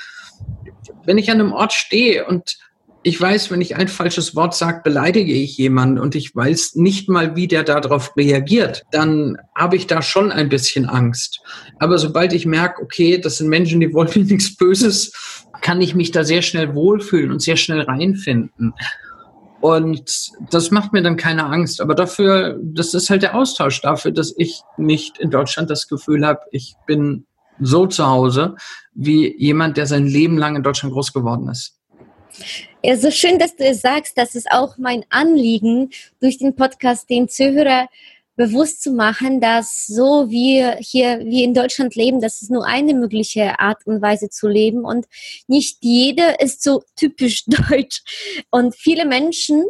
wenn 1.04 1.18
ich 1.18 1.30
an 1.30 1.40
einem 1.40 1.52
Ort 1.52 1.72
stehe 1.72 2.26
und 2.26 2.58
ich 3.04 3.21
weiß, 3.21 3.50
wenn 3.50 3.61
ich 3.61 3.76
ein 3.76 3.88
falsches 3.88 4.37
Wort 4.37 4.54
sage, 4.54 4.82
beleidige 4.85 5.32
ich 5.32 5.56
jemanden 5.56 5.99
und 5.99 6.14
ich 6.14 6.35
weiß 6.35 6.76
nicht 6.76 7.09
mal, 7.09 7.35
wie 7.35 7.49
der 7.49 7.64
darauf 7.64 8.16
reagiert, 8.16 8.85
dann 8.92 9.37
habe 9.54 9.76
ich 9.76 9.87
da 9.87 10.02
schon 10.02 10.30
ein 10.30 10.49
bisschen 10.49 10.88
Angst. 10.88 11.40
Aber 11.78 11.99
sobald 11.99 12.32
ich 12.32 12.47
merke, 12.47 12.82
okay, 12.82 13.18
das 13.18 13.38
sind 13.38 13.49
Menschen, 13.49 13.80
die 13.80 13.92
wollen 13.92 14.11
mir 14.14 14.25
nichts 14.25 14.56
Böses, 14.56 15.47
kann 15.61 15.80
ich 15.80 15.94
mich 15.94 16.11
da 16.11 16.25
sehr 16.25 16.42
schnell 16.42 16.75
wohlfühlen 16.75 17.32
und 17.32 17.42
sehr 17.42 17.56
schnell 17.56 17.80
reinfinden. 17.80 18.75
Und 19.61 20.30
das 20.50 20.71
macht 20.71 20.92
mir 20.92 21.02
dann 21.02 21.16
keine 21.16 21.47
Angst. 21.47 21.80
Aber 21.80 21.94
dafür, 21.94 22.59
das 22.62 22.94
ist 22.94 23.11
halt 23.11 23.23
der 23.23 23.37
Austausch 23.37 23.80
dafür, 23.80 24.11
dass 24.11 24.35
ich 24.37 24.61
nicht 24.76 25.18
in 25.18 25.30
Deutschland 25.30 25.71
das 25.71 25.87
Gefühl 25.87 26.26
habe, 26.26 26.40
ich 26.50 26.75
bin 26.87 27.26
so 27.61 27.87
zu 27.87 28.06
Hause 28.06 28.56
wie 28.94 29.37
jemand, 29.38 29.76
der 29.76 29.87
sein 29.87 30.06
Leben 30.06 30.37
lang 30.37 30.56
in 30.56 30.62
Deutschland 30.62 30.94
groß 30.94 31.12
geworden 31.12 31.49
ist. 31.49 31.78
Ja, 32.82 32.96
so 32.96 33.10
schön, 33.10 33.38
dass 33.38 33.56
du 33.56 33.64
es 33.64 33.80
sagst. 33.80 34.18
Das 34.18 34.34
ist 34.34 34.50
auch 34.50 34.76
mein 34.78 35.04
Anliegen, 35.10 35.90
durch 36.20 36.38
den 36.38 36.56
Podcast 36.56 37.08
den 37.10 37.28
Zuhörer 37.28 37.88
bewusst 38.36 38.82
zu 38.82 38.92
machen, 38.92 39.40
dass 39.40 39.86
so 39.86 40.30
wie 40.30 40.64
hier, 40.80 41.20
wie 41.24 41.44
in 41.44 41.54
Deutschland 41.54 41.94
leben, 41.94 42.20
das 42.20 42.40
ist 42.40 42.50
nur 42.50 42.66
eine 42.66 42.94
mögliche 42.94 43.60
Art 43.60 43.86
und 43.86 44.00
Weise 44.00 44.30
zu 44.30 44.48
leben 44.48 44.84
und 44.84 45.06
nicht 45.48 45.78
jede 45.82 46.36
ist 46.38 46.62
so 46.62 46.82
typisch 46.96 47.44
deutsch. 47.46 48.02
Und 48.50 48.74
viele 48.74 49.04
Menschen 49.04 49.64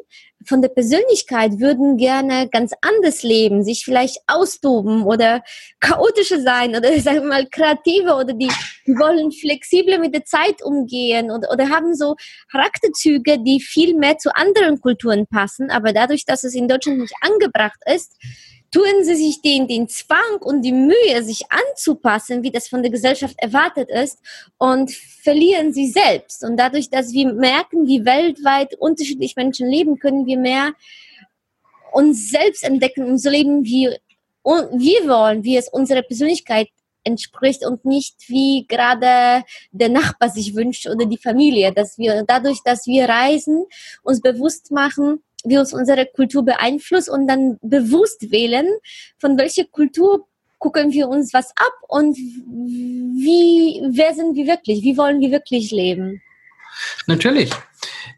von 0.47 0.63
der 0.63 0.69
Persönlichkeit 0.69 1.61
würden 1.61 1.97
gerne 1.97 2.49
ganz 2.49 2.73
anders 2.81 3.23
leben, 3.23 3.65
sich 3.65 3.85
vielleicht 3.85 4.19
austoben 4.27 5.05
oder 5.05 5.43
chaotischer 5.81 6.41
sein 6.41 6.77
oder 6.77 6.93
sagen 7.01 7.23
wir 7.23 7.29
mal 7.29 7.47
kreativer 7.47 8.19
oder 8.19 8.35
die, 8.35 8.51
wollen 8.87 9.33
flexibler 9.33 9.99
mit 9.99 10.15
der 10.15 10.25
Zeit 10.25 10.63
umgehen 10.63 11.31
oder, 11.31 11.51
oder 11.51 11.69
haben 11.71 11.95
so 11.95 12.17
Charakterzüge, 12.51 13.39
die 13.39 13.61
viel 13.61 13.97
mehr 13.97 14.19
zu 14.19 14.35
anderen 14.35 14.81
Kulturen 14.81 15.27
passen, 15.27 15.71
aber 15.71 15.93
dadurch, 15.93 16.25
dass 16.25 16.45
es 16.45 16.55
in 16.55 16.69
Deutschland 16.69 16.99
nicht 16.99 17.15
angebracht 17.21 17.81
ist, 17.87 18.17
tun 18.73 19.05
sie 19.05 19.14
sich 19.14 19.43
den, 19.43 19.69
den 19.69 19.87
Zwang 19.87 20.38
und 20.41 20.62
die 20.62 20.73
Mühe, 20.73 21.23
sich 21.23 21.43
anzupassen, 21.50 22.43
wie 22.43 22.50
das 22.50 22.69
von 22.69 22.83
der 22.83 22.91
Gesellschaft 22.91 23.37
erwartet 23.38 23.91
ist, 23.91 24.19
und 24.59 24.91
verlieren 24.91 25.73
sie 25.73 25.88
selbst. 25.91 26.43
Und 26.43 26.57
dadurch, 26.57 26.91
dass 26.91 27.12
wir 27.12 27.33
merken, 27.33 27.87
wie 27.87 28.05
weltweit 28.05 28.75
unterschiedlich 28.75 29.37
Menschen 29.37 29.69
leben, 29.69 29.99
können 29.99 30.26
wir 30.26 30.38
mehr 30.38 30.73
uns 31.93 32.31
selbst 32.31 32.64
entdecken 32.64 33.05
und 33.05 33.19
so 33.19 33.29
leben, 33.31 33.64
wie 33.64 33.91
wir 34.45 35.09
wollen, 35.09 35.45
wie 35.45 35.57
es 35.57 35.69
unserer 35.69 36.02
Persönlichkeit 36.02 36.68
entspricht 37.05 37.66
und 37.66 37.85
nicht 37.85 38.29
wie 38.29 38.64
gerade 38.68 39.44
der 39.73 39.88
Nachbar 39.88 40.31
sich 40.31 40.55
wünscht 40.55 40.88
oder 40.88 41.05
die 41.05 41.18
Familie, 41.18 41.73
dass 41.73 41.99
wir 41.99 42.25
dadurch, 42.27 42.62
dass 42.64 42.87
wir 42.87 43.09
reisen, 43.09 43.66
uns 44.03 44.20
bewusst 44.20 44.70
machen, 44.70 45.23
wie 45.44 45.59
uns 45.59 45.72
unsere 45.72 46.07
Kultur 46.07 46.44
beeinflusst 46.44 47.09
und 47.09 47.26
dann 47.26 47.59
bewusst 47.62 48.31
wählen, 48.31 48.66
von 49.18 49.38
welcher 49.38 49.64
Kultur 49.64 50.26
gucken 50.59 50.92
wir 50.92 51.09
uns 51.09 51.35
was 51.35 51.50
ab 51.57 51.72
und 51.88 52.16
wie, 52.16 53.83
wer 53.90 54.14
sind 54.14 54.37
wir 54.37 54.46
wirklich, 54.46 54.83
wie 54.83 54.96
wollen 54.96 55.20
wir 55.20 55.33
wirklich 55.33 55.72
leben? 55.72 56.22
Natürlich. 57.07 57.50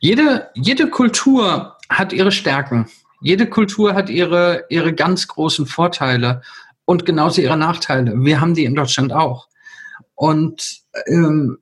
Jede, 0.00 0.50
jede 0.54 0.88
Kultur 0.88 1.76
hat 1.88 2.12
ihre 2.12 2.32
Stärken. 2.32 2.90
Jede 3.22 3.46
Kultur 3.48 3.94
hat 3.94 4.10
ihre, 4.10 4.64
ihre 4.68 4.92
ganz 4.92 5.26
großen 5.26 5.66
Vorteile 5.66 6.42
und 6.84 7.06
genauso 7.06 7.40
ihre 7.40 7.56
Nachteile. 7.56 8.12
Wir 8.16 8.40
haben 8.40 8.54
die 8.54 8.64
in 8.64 8.74
Deutschland 8.74 9.12
auch. 9.12 9.48
Und 10.14 10.82
ähm, 11.06 11.58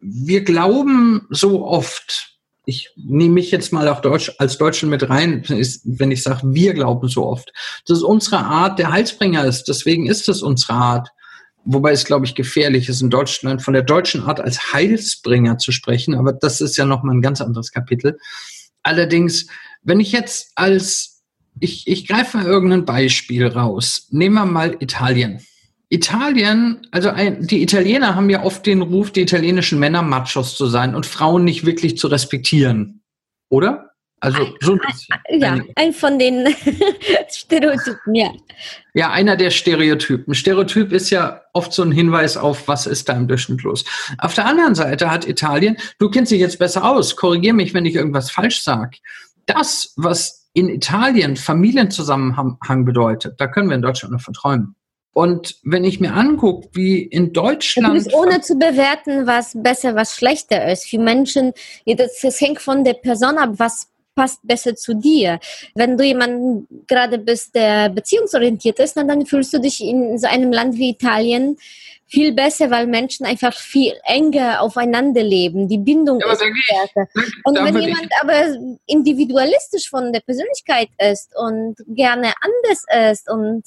wir 0.00 0.44
glauben 0.44 1.26
so 1.30 1.66
oft, 1.66 2.33
ich 2.66 2.90
nehme 2.96 3.34
mich 3.34 3.50
jetzt 3.50 3.72
mal 3.72 3.88
auch 3.88 4.00
Deutsch, 4.00 4.32
als 4.38 4.58
Deutschen 4.58 4.88
mit 4.88 5.08
rein, 5.08 5.42
ist, 5.42 5.82
wenn 5.84 6.10
ich 6.10 6.22
sage, 6.22 6.40
wir 6.44 6.72
glauben 6.74 7.08
so 7.08 7.26
oft, 7.26 7.52
dass 7.86 8.02
unsere 8.02 8.38
Art 8.38 8.78
der 8.78 8.90
Heilsbringer 8.90 9.44
ist. 9.44 9.64
Deswegen 9.64 10.06
ist 10.06 10.28
es 10.28 10.42
unsere 10.42 10.72
Art. 10.74 11.08
Wobei 11.66 11.92
es, 11.92 12.04
glaube 12.04 12.26
ich, 12.26 12.34
gefährlich 12.34 12.88
ist, 12.88 13.00
in 13.00 13.10
Deutschland 13.10 13.62
von 13.62 13.74
der 13.74 13.82
deutschen 13.82 14.22
Art 14.22 14.40
als 14.40 14.72
Heilsbringer 14.72 15.58
zu 15.58 15.72
sprechen. 15.72 16.14
Aber 16.14 16.32
das 16.32 16.60
ist 16.60 16.76
ja 16.76 16.84
nochmal 16.84 17.16
ein 17.16 17.22
ganz 17.22 17.40
anderes 17.40 17.70
Kapitel. 17.70 18.18
Allerdings, 18.82 19.46
wenn 19.82 20.00
ich 20.00 20.12
jetzt 20.12 20.52
als, 20.56 21.22
ich, 21.60 21.86
ich 21.86 22.06
greife 22.06 22.36
mal 22.36 22.46
irgendein 22.46 22.84
Beispiel 22.84 23.46
raus. 23.46 24.08
Nehmen 24.10 24.34
wir 24.34 24.46
mal 24.46 24.76
Italien. 24.80 25.40
Italien, 25.88 26.86
also 26.90 27.10
ein, 27.10 27.46
die 27.46 27.62
Italiener 27.62 28.14
haben 28.14 28.30
ja 28.30 28.42
oft 28.42 28.66
den 28.66 28.82
Ruf, 28.82 29.10
die 29.10 29.20
italienischen 29.20 29.78
Männer 29.78 30.02
Machos 30.02 30.56
zu 30.56 30.66
sein 30.66 30.94
und 30.94 31.06
Frauen 31.06 31.44
nicht 31.44 31.66
wirklich 31.66 31.98
zu 31.98 32.08
respektieren. 32.08 33.02
Oder? 33.48 33.90
Also 34.24 34.54
so 34.60 34.72
ein 34.72 34.78
bisschen. 34.78 35.16
Ja, 35.38 35.60
ein 35.76 35.92
von 35.92 36.18
den 36.18 36.48
Stereotypen, 37.30 38.14
ja. 38.14 38.32
Ja, 38.94 39.10
einer 39.10 39.36
der 39.36 39.50
Stereotypen. 39.50 40.34
Stereotyp 40.34 40.92
ist 40.92 41.10
ja 41.10 41.42
oft 41.52 41.74
so 41.74 41.82
ein 41.82 41.92
Hinweis 41.92 42.38
auf, 42.38 42.66
was 42.66 42.86
ist 42.86 43.10
da 43.10 43.12
im 43.12 43.28
Durchschnitt 43.28 43.62
los. 43.62 43.84
Auf 44.16 44.32
der 44.32 44.46
anderen 44.46 44.74
Seite 44.74 45.10
hat 45.10 45.28
Italien, 45.28 45.76
du 45.98 46.08
kennst 46.08 46.32
dich 46.32 46.40
jetzt 46.40 46.58
besser 46.58 46.90
aus, 46.90 47.16
korrigier 47.16 47.52
mich, 47.52 47.74
wenn 47.74 47.84
ich 47.84 47.96
irgendwas 47.96 48.30
falsch 48.30 48.62
sage. 48.62 48.96
Das, 49.44 49.92
was 49.96 50.48
in 50.54 50.70
Italien 50.70 51.36
Familienzusammenhang 51.36 52.84
bedeutet, 52.86 53.38
da 53.38 53.46
können 53.46 53.68
wir 53.68 53.76
in 53.76 53.82
Deutschland 53.82 54.12
nur 54.12 54.20
verträumen. 54.20 54.74
Und 55.14 55.56
wenn 55.62 55.84
ich 55.84 56.00
mir 56.00 56.12
angucke, 56.12 56.68
wie 56.72 57.00
in 57.02 57.32
Deutschland. 57.32 57.96
Ist 57.96 58.12
ohne 58.12 58.40
zu 58.40 58.56
bewerten, 58.56 59.26
was 59.26 59.52
besser, 59.54 59.94
was 59.94 60.16
schlechter 60.16 60.70
ist. 60.70 60.86
Für 60.88 60.98
Menschen, 60.98 61.52
das, 61.86 62.20
das 62.20 62.40
hängt 62.40 62.60
von 62.60 62.82
der 62.84 62.94
Person 62.94 63.38
ab, 63.38 63.50
was 63.56 63.86
passt 64.16 64.40
besser 64.42 64.74
zu 64.74 64.94
dir. 64.94 65.38
Wenn 65.74 65.96
du 65.96 66.04
jemanden 66.04 66.66
gerade 66.86 67.18
bist, 67.18 67.54
der 67.54 67.88
beziehungsorientiert 67.90 68.78
ist, 68.80 68.96
dann, 68.96 69.08
dann 69.08 69.24
fühlst 69.24 69.52
du 69.54 69.60
dich 69.60 69.80
in 69.80 70.18
so 70.18 70.26
einem 70.26 70.52
Land 70.52 70.76
wie 70.76 70.90
Italien 70.90 71.56
viel 72.06 72.32
besser, 72.32 72.70
weil 72.70 72.86
Menschen 72.86 73.24
einfach 73.24 73.54
viel 73.54 73.94
enger 74.04 74.60
aufeinander 74.60 75.22
leben. 75.22 75.68
Die 75.68 75.78
Bindung 75.78 76.20
Ja, 76.20 76.32
ist 76.32 76.42
stärker. 76.42 77.08
Und 77.44 77.56
wenn 77.56 77.74
würde 77.74 77.80
ich- 77.80 77.86
jemand 77.86 78.10
aber 78.20 78.78
individualistisch 78.86 79.88
von 79.88 80.12
der 80.12 80.20
Persönlichkeit 80.20 80.88
ist 80.98 81.30
und 81.36 81.76
gerne 81.88 82.32
anders 82.40 83.12
ist 83.12 83.30
und 83.30 83.64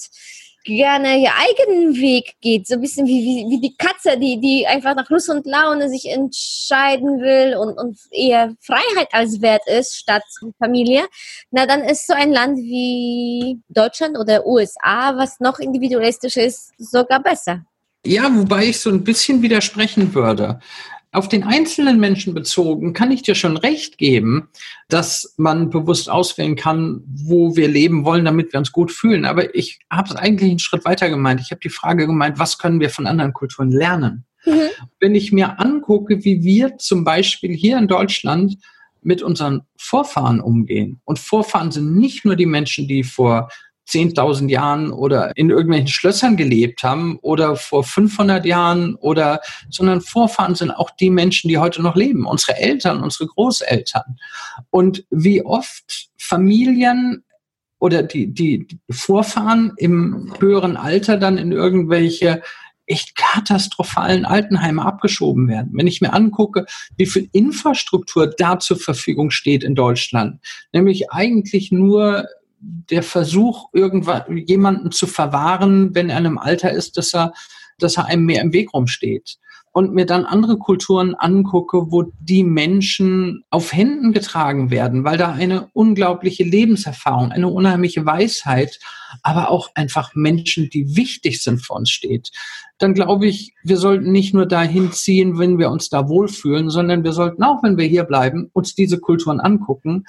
gerne 0.67 1.17
ihr 1.17 1.31
eigenen 1.33 1.95
Weg 1.95 2.35
geht, 2.41 2.67
so 2.67 2.75
ein 2.75 2.81
bisschen 2.81 3.07
wie, 3.07 3.23
wie, 3.23 3.49
wie 3.49 3.61
die 3.61 3.75
Katze, 3.75 4.19
die, 4.19 4.39
die 4.39 4.67
einfach 4.67 4.95
nach 4.95 5.09
Lust 5.09 5.29
und 5.29 5.45
Laune 5.45 5.89
sich 5.89 6.09
entscheiden 6.09 7.21
will 7.21 7.55
und, 7.55 7.77
und 7.77 7.97
eher 8.11 8.53
Freiheit 8.61 9.07
als 9.11 9.41
wert 9.41 9.67
ist 9.67 9.95
statt 9.95 10.23
Familie, 10.59 11.07
na 11.51 11.65
dann 11.65 11.81
ist 11.81 12.05
so 12.05 12.13
ein 12.13 12.31
Land 12.31 12.57
wie 12.57 13.59
Deutschland 13.69 14.17
oder 14.17 14.45
USA, 14.45 15.15
was 15.17 15.39
noch 15.39 15.59
individualistisch 15.59 16.37
ist, 16.37 16.73
sogar 16.77 17.21
besser. 17.21 17.65
Ja, 18.05 18.29
wobei 18.33 18.65
ich 18.65 18.79
so 18.79 18.89
ein 18.89 19.03
bisschen 19.03 19.41
widersprechen 19.41 20.13
würde. 20.13 20.59
Auf 21.11 21.29
den 21.29 21.43
einzelnen 21.43 21.99
Menschen 21.99 22.33
bezogen 22.33 22.93
kann 22.93 23.11
ich 23.11 23.21
dir 23.21 23.33
schon 23.33 23.55
recht 23.55 23.97
geben, 23.97 24.49
dass 24.89 25.33
man 25.37 25.69
bewusst 25.69 26.09
auswählen 26.09 26.55
kann, 26.55 27.01
wo 27.05 27.55
wir 27.55 27.69
leben 27.69 28.03
wollen, 28.03 28.25
damit 28.25 28.51
wir 28.51 28.59
uns 28.59 28.71
gut 28.71 28.91
fühlen. 28.91 29.25
Aber 29.25 29.55
ich 29.55 29.79
habe 29.89 30.09
es 30.09 30.15
eigentlich 30.15 30.49
einen 30.49 30.59
Schritt 30.59 30.85
weiter 30.85 31.09
gemeint. 31.09 31.39
Ich 31.39 31.51
habe 31.51 31.61
die 31.61 31.69
Frage 31.69 32.07
gemeint, 32.07 32.39
was 32.39 32.57
können 32.57 32.81
wir 32.81 32.89
von 32.89 33.07
anderen 33.07 33.33
Kulturen 33.33 33.71
lernen? 33.71 34.25
Mhm. 34.45 34.69
Wenn 34.99 35.15
ich 35.15 35.31
mir 35.31 35.59
angucke, 35.59 36.23
wie 36.25 36.43
wir 36.43 36.77
zum 36.77 37.03
Beispiel 37.03 37.53
hier 37.53 37.77
in 37.77 37.87
Deutschland 37.87 38.57
mit 39.01 39.21
unseren 39.21 39.61
Vorfahren 39.77 40.41
umgehen. 40.41 40.99
Und 41.05 41.19
Vorfahren 41.19 41.71
sind 41.71 41.95
nicht 41.97 42.25
nur 42.25 42.35
die 42.35 42.45
Menschen, 42.45 42.87
die 42.87 43.03
vor 43.03 43.49
10.000 43.87 44.49
Jahren 44.49 44.91
oder 44.91 45.31
in 45.35 45.49
irgendwelchen 45.49 45.87
Schlössern 45.87 46.37
gelebt 46.37 46.83
haben 46.83 47.17
oder 47.21 47.55
vor 47.55 47.83
500 47.83 48.45
Jahren 48.45 48.95
oder, 48.95 49.41
sondern 49.69 50.01
Vorfahren 50.01 50.55
sind 50.55 50.71
auch 50.71 50.91
die 50.91 51.09
Menschen, 51.09 51.47
die 51.47 51.57
heute 51.57 51.81
noch 51.81 51.95
leben. 51.95 52.25
Unsere 52.25 52.57
Eltern, 52.57 53.01
unsere 53.01 53.27
Großeltern. 53.27 54.17
Und 54.69 55.05
wie 55.09 55.43
oft 55.43 56.09
Familien 56.17 57.23
oder 57.79 58.03
die, 58.03 58.33
die 58.33 58.67
Vorfahren 58.89 59.73
im 59.77 60.33
höheren 60.39 60.77
Alter 60.77 61.17
dann 61.17 61.37
in 61.37 61.51
irgendwelche 61.51 62.41
echt 62.87 63.15
katastrophalen 63.15 64.25
Altenheime 64.25 64.83
abgeschoben 64.83 65.47
werden. 65.49 65.71
Wenn 65.73 65.87
ich 65.87 66.01
mir 66.01 66.13
angucke, 66.13 66.65
wie 66.95 67.05
viel 67.05 67.29
Infrastruktur 67.33 68.27
da 68.27 68.59
zur 68.59 68.77
Verfügung 68.77 69.29
steht 69.29 69.63
in 69.63 69.75
Deutschland, 69.75 70.39
nämlich 70.71 71.11
eigentlich 71.11 71.71
nur 71.71 72.25
der 72.59 73.03
Versuch, 73.03 73.69
irgendwann 73.73 74.37
jemanden 74.37 74.91
zu 74.91 75.07
verwahren, 75.07 75.93
wenn 75.93 76.09
er 76.09 76.17
in 76.17 76.25
einem 76.25 76.37
Alter 76.37 76.71
ist, 76.71 76.97
dass 76.97 77.13
er, 77.13 77.33
dass 77.79 77.97
er 77.97 78.05
einem 78.05 78.25
mehr 78.25 78.41
im 78.41 78.53
Weg 78.53 78.73
rumsteht. 78.73 79.37
Und 79.73 79.93
mir 79.93 80.07
dann 80.07 80.25
andere 80.25 80.57
Kulturen 80.57 81.13
angucke, 81.13 81.91
wo 81.91 82.05
die 82.19 82.43
Menschen 82.43 83.43
auf 83.51 83.73
Händen 83.73 84.11
getragen 84.11 84.71
werden, 84.71 85.03
weil 85.03 85.19
da 85.19 85.33
eine 85.33 85.69
unglaubliche 85.73 86.43
Lebenserfahrung, 86.43 87.31
eine 87.31 87.47
unheimliche 87.47 88.03
Weisheit, 88.03 88.79
aber 89.21 89.51
auch 89.51 89.69
einfach 89.75 90.15
Menschen, 90.15 90.71
die 90.71 90.95
wichtig 90.95 91.43
sind 91.43 91.63
für 91.63 91.73
uns 91.73 91.91
steht. 91.91 92.31
Dann 92.79 92.95
glaube 92.95 93.27
ich, 93.27 93.53
wir 93.63 93.77
sollten 93.77 94.11
nicht 94.11 94.33
nur 94.33 94.47
dahin 94.47 94.91
ziehen, 94.93 95.37
wenn 95.37 95.59
wir 95.59 95.69
uns 95.69 95.89
da 95.89 96.09
wohlfühlen, 96.09 96.71
sondern 96.71 97.03
wir 97.03 97.13
sollten 97.13 97.43
auch, 97.43 97.61
wenn 97.61 97.77
wir 97.77 97.85
hier 97.85 98.05
bleiben, 98.05 98.49
uns 98.53 98.73
diese 98.73 98.99
Kulturen 98.99 99.39
angucken 99.39 100.05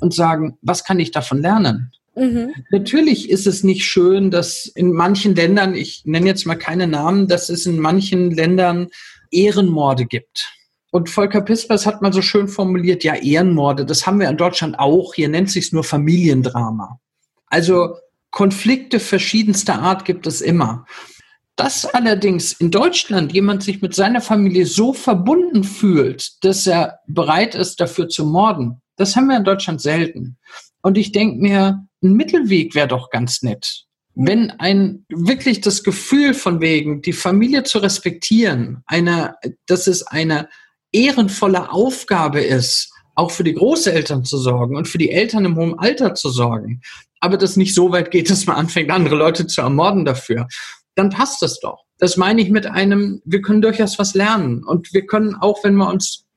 und 0.00 0.14
sagen, 0.14 0.58
was 0.62 0.84
kann 0.84 1.00
ich 1.00 1.10
davon 1.10 1.40
lernen? 1.40 1.92
Mhm. 2.18 2.52
Natürlich 2.70 3.30
ist 3.30 3.46
es 3.46 3.62
nicht 3.62 3.84
schön, 3.84 4.30
dass 4.30 4.66
in 4.66 4.92
manchen 4.92 5.34
Ländern, 5.34 5.74
ich 5.74 6.02
nenne 6.04 6.26
jetzt 6.26 6.46
mal 6.46 6.56
keine 6.56 6.86
Namen, 6.86 7.28
dass 7.28 7.48
es 7.48 7.66
in 7.66 7.78
manchen 7.78 8.32
Ländern 8.32 8.88
Ehrenmorde 9.30 10.06
gibt. 10.06 10.52
Und 10.90 11.10
Volker 11.10 11.42
Pispers 11.42 11.86
hat 11.86 12.02
mal 12.02 12.12
so 12.12 12.22
schön 12.22 12.48
formuliert, 12.48 13.04
ja, 13.04 13.14
Ehrenmorde, 13.14 13.84
das 13.84 14.06
haben 14.06 14.20
wir 14.20 14.28
in 14.28 14.36
Deutschland 14.38 14.78
auch. 14.78 15.14
Hier 15.14 15.28
nennt 15.28 15.50
sich 15.50 15.72
nur 15.72 15.84
Familiendrama. 15.84 16.98
Also 17.46 17.96
Konflikte 18.30 18.98
verschiedenster 18.98 19.80
Art 19.80 20.04
gibt 20.04 20.26
es 20.26 20.40
immer. 20.40 20.86
Dass 21.56 21.84
allerdings 21.84 22.52
in 22.52 22.70
Deutschland 22.70 23.32
jemand 23.32 23.62
sich 23.62 23.82
mit 23.82 23.94
seiner 23.94 24.20
Familie 24.20 24.64
so 24.64 24.92
verbunden 24.92 25.64
fühlt, 25.64 26.44
dass 26.44 26.66
er 26.66 27.00
bereit 27.06 27.54
ist, 27.54 27.80
dafür 27.80 28.08
zu 28.08 28.24
morden, 28.24 28.80
das 28.98 29.16
haben 29.16 29.28
wir 29.28 29.36
in 29.36 29.44
Deutschland 29.44 29.80
selten. 29.80 30.36
Und 30.82 30.98
ich 30.98 31.12
denke 31.12 31.40
mir, 31.40 31.86
ein 32.02 32.12
Mittelweg 32.12 32.74
wäre 32.74 32.88
doch 32.88 33.10
ganz 33.10 33.42
nett. 33.42 33.84
Wenn 34.14 34.50
ein 34.50 35.04
wirklich 35.08 35.60
das 35.60 35.84
Gefühl 35.84 36.34
von 36.34 36.60
wegen, 36.60 37.02
die 37.02 37.12
Familie 37.12 37.62
zu 37.62 37.78
respektieren, 37.78 38.82
eine, 38.86 39.36
dass 39.66 39.86
es 39.86 40.02
eine 40.06 40.48
ehrenvolle 40.92 41.70
Aufgabe 41.70 42.40
ist, 42.40 42.92
auch 43.14 43.30
für 43.30 43.44
die 43.44 43.54
Großeltern 43.54 44.24
zu 44.24 44.38
sorgen 44.38 44.76
und 44.76 44.88
für 44.88 44.98
die 44.98 45.10
Eltern 45.10 45.44
im 45.44 45.56
hohen 45.56 45.78
Alter 45.78 46.14
zu 46.14 46.30
sorgen, 46.30 46.82
aber 47.20 47.36
das 47.36 47.56
nicht 47.56 47.74
so 47.74 47.90
weit 47.90 48.10
geht, 48.10 48.30
dass 48.30 48.46
man 48.46 48.56
anfängt, 48.56 48.90
andere 48.90 49.16
Leute 49.16 49.46
zu 49.46 49.60
ermorden 49.60 50.04
dafür, 50.04 50.46
dann 50.94 51.10
passt 51.10 51.42
das 51.42 51.60
doch. 51.60 51.84
Das 51.98 52.16
meine 52.16 52.40
ich 52.40 52.50
mit 52.50 52.66
einem, 52.66 53.20
wir 53.24 53.42
können 53.42 53.62
durchaus 53.62 53.98
was 53.98 54.14
lernen 54.14 54.64
und 54.64 54.92
wir 54.92 55.06
können 55.06 55.34
auch, 55.34 55.64
wenn 55.64 55.74
wir 55.74 55.88
uns 55.88 56.27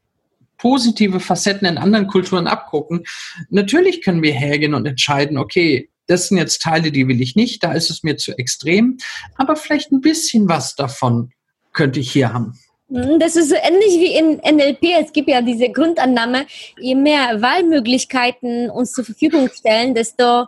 positive 0.62 1.20
Facetten 1.20 1.68
in 1.68 1.80
anderen 1.80 2.06
Kulturen 2.06 2.46
abgucken. 2.46 3.04
Natürlich 3.50 4.04
können 4.04 4.22
wir 4.22 4.34
hergehen 4.34 4.76
und 4.76 4.86
entscheiden, 4.86 5.40
okay, 5.40 5.90
das 6.06 6.28
sind 6.28 6.38
jetzt 6.38 6.62
Teile, 6.62 6.92
die 6.92 7.08
will 7.08 7.20
ich 7.20 7.36
nicht, 7.36 7.64
da 7.64 7.74
ist 7.74 7.90
es 7.90 8.04
mir 8.04 8.18
zu 8.18 8.38
extrem, 8.38 8.98
aber 9.38 9.56
vielleicht 9.56 9.92
ein 9.92 10.02
bisschen 10.02 10.48
was 10.48 10.76
davon 10.76 11.32
könnte 11.74 12.00
ich 12.00 12.12
hier 12.12 12.32
haben. 12.32 12.60
Mhm, 12.92 13.20
das 13.20 13.38
ist 13.38 13.48
so 13.50 13.56
ähnlich 13.56 14.00
wie 14.02 14.16
in 14.18 14.42
NLP. 14.44 14.84
Es 15.02 15.14
gibt 15.14 15.30
ja 15.30 15.42
diese 15.42 15.70
Grundannahme, 15.70 16.46
je 16.78 16.94
mehr 16.94 17.42
Wahlmöglichkeiten 17.42 18.70
uns 18.70 18.92
zur 18.92 19.06
Verfügung 19.06 19.50
stellen, 19.50 19.96
desto 19.96 20.48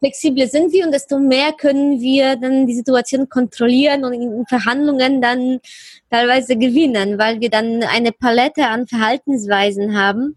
flexibler 0.00 0.48
sind 0.48 0.72
wir 0.72 0.86
und 0.86 0.92
desto 0.92 1.20
mehr 1.20 1.52
können 1.52 2.00
wir 2.00 2.34
dann 2.34 2.66
die 2.66 2.74
Situation 2.74 3.28
kontrollieren 3.28 4.04
und 4.04 4.12
in 4.12 4.44
Verhandlungen 4.46 5.22
dann 5.22 5.60
teilweise 6.10 6.56
gewinnen, 6.56 7.16
weil 7.16 7.40
wir 7.40 7.48
dann 7.48 7.84
eine 7.84 8.10
Palette 8.10 8.66
an 8.66 8.88
Verhaltensweisen 8.88 9.96
haben, 9.96 10.36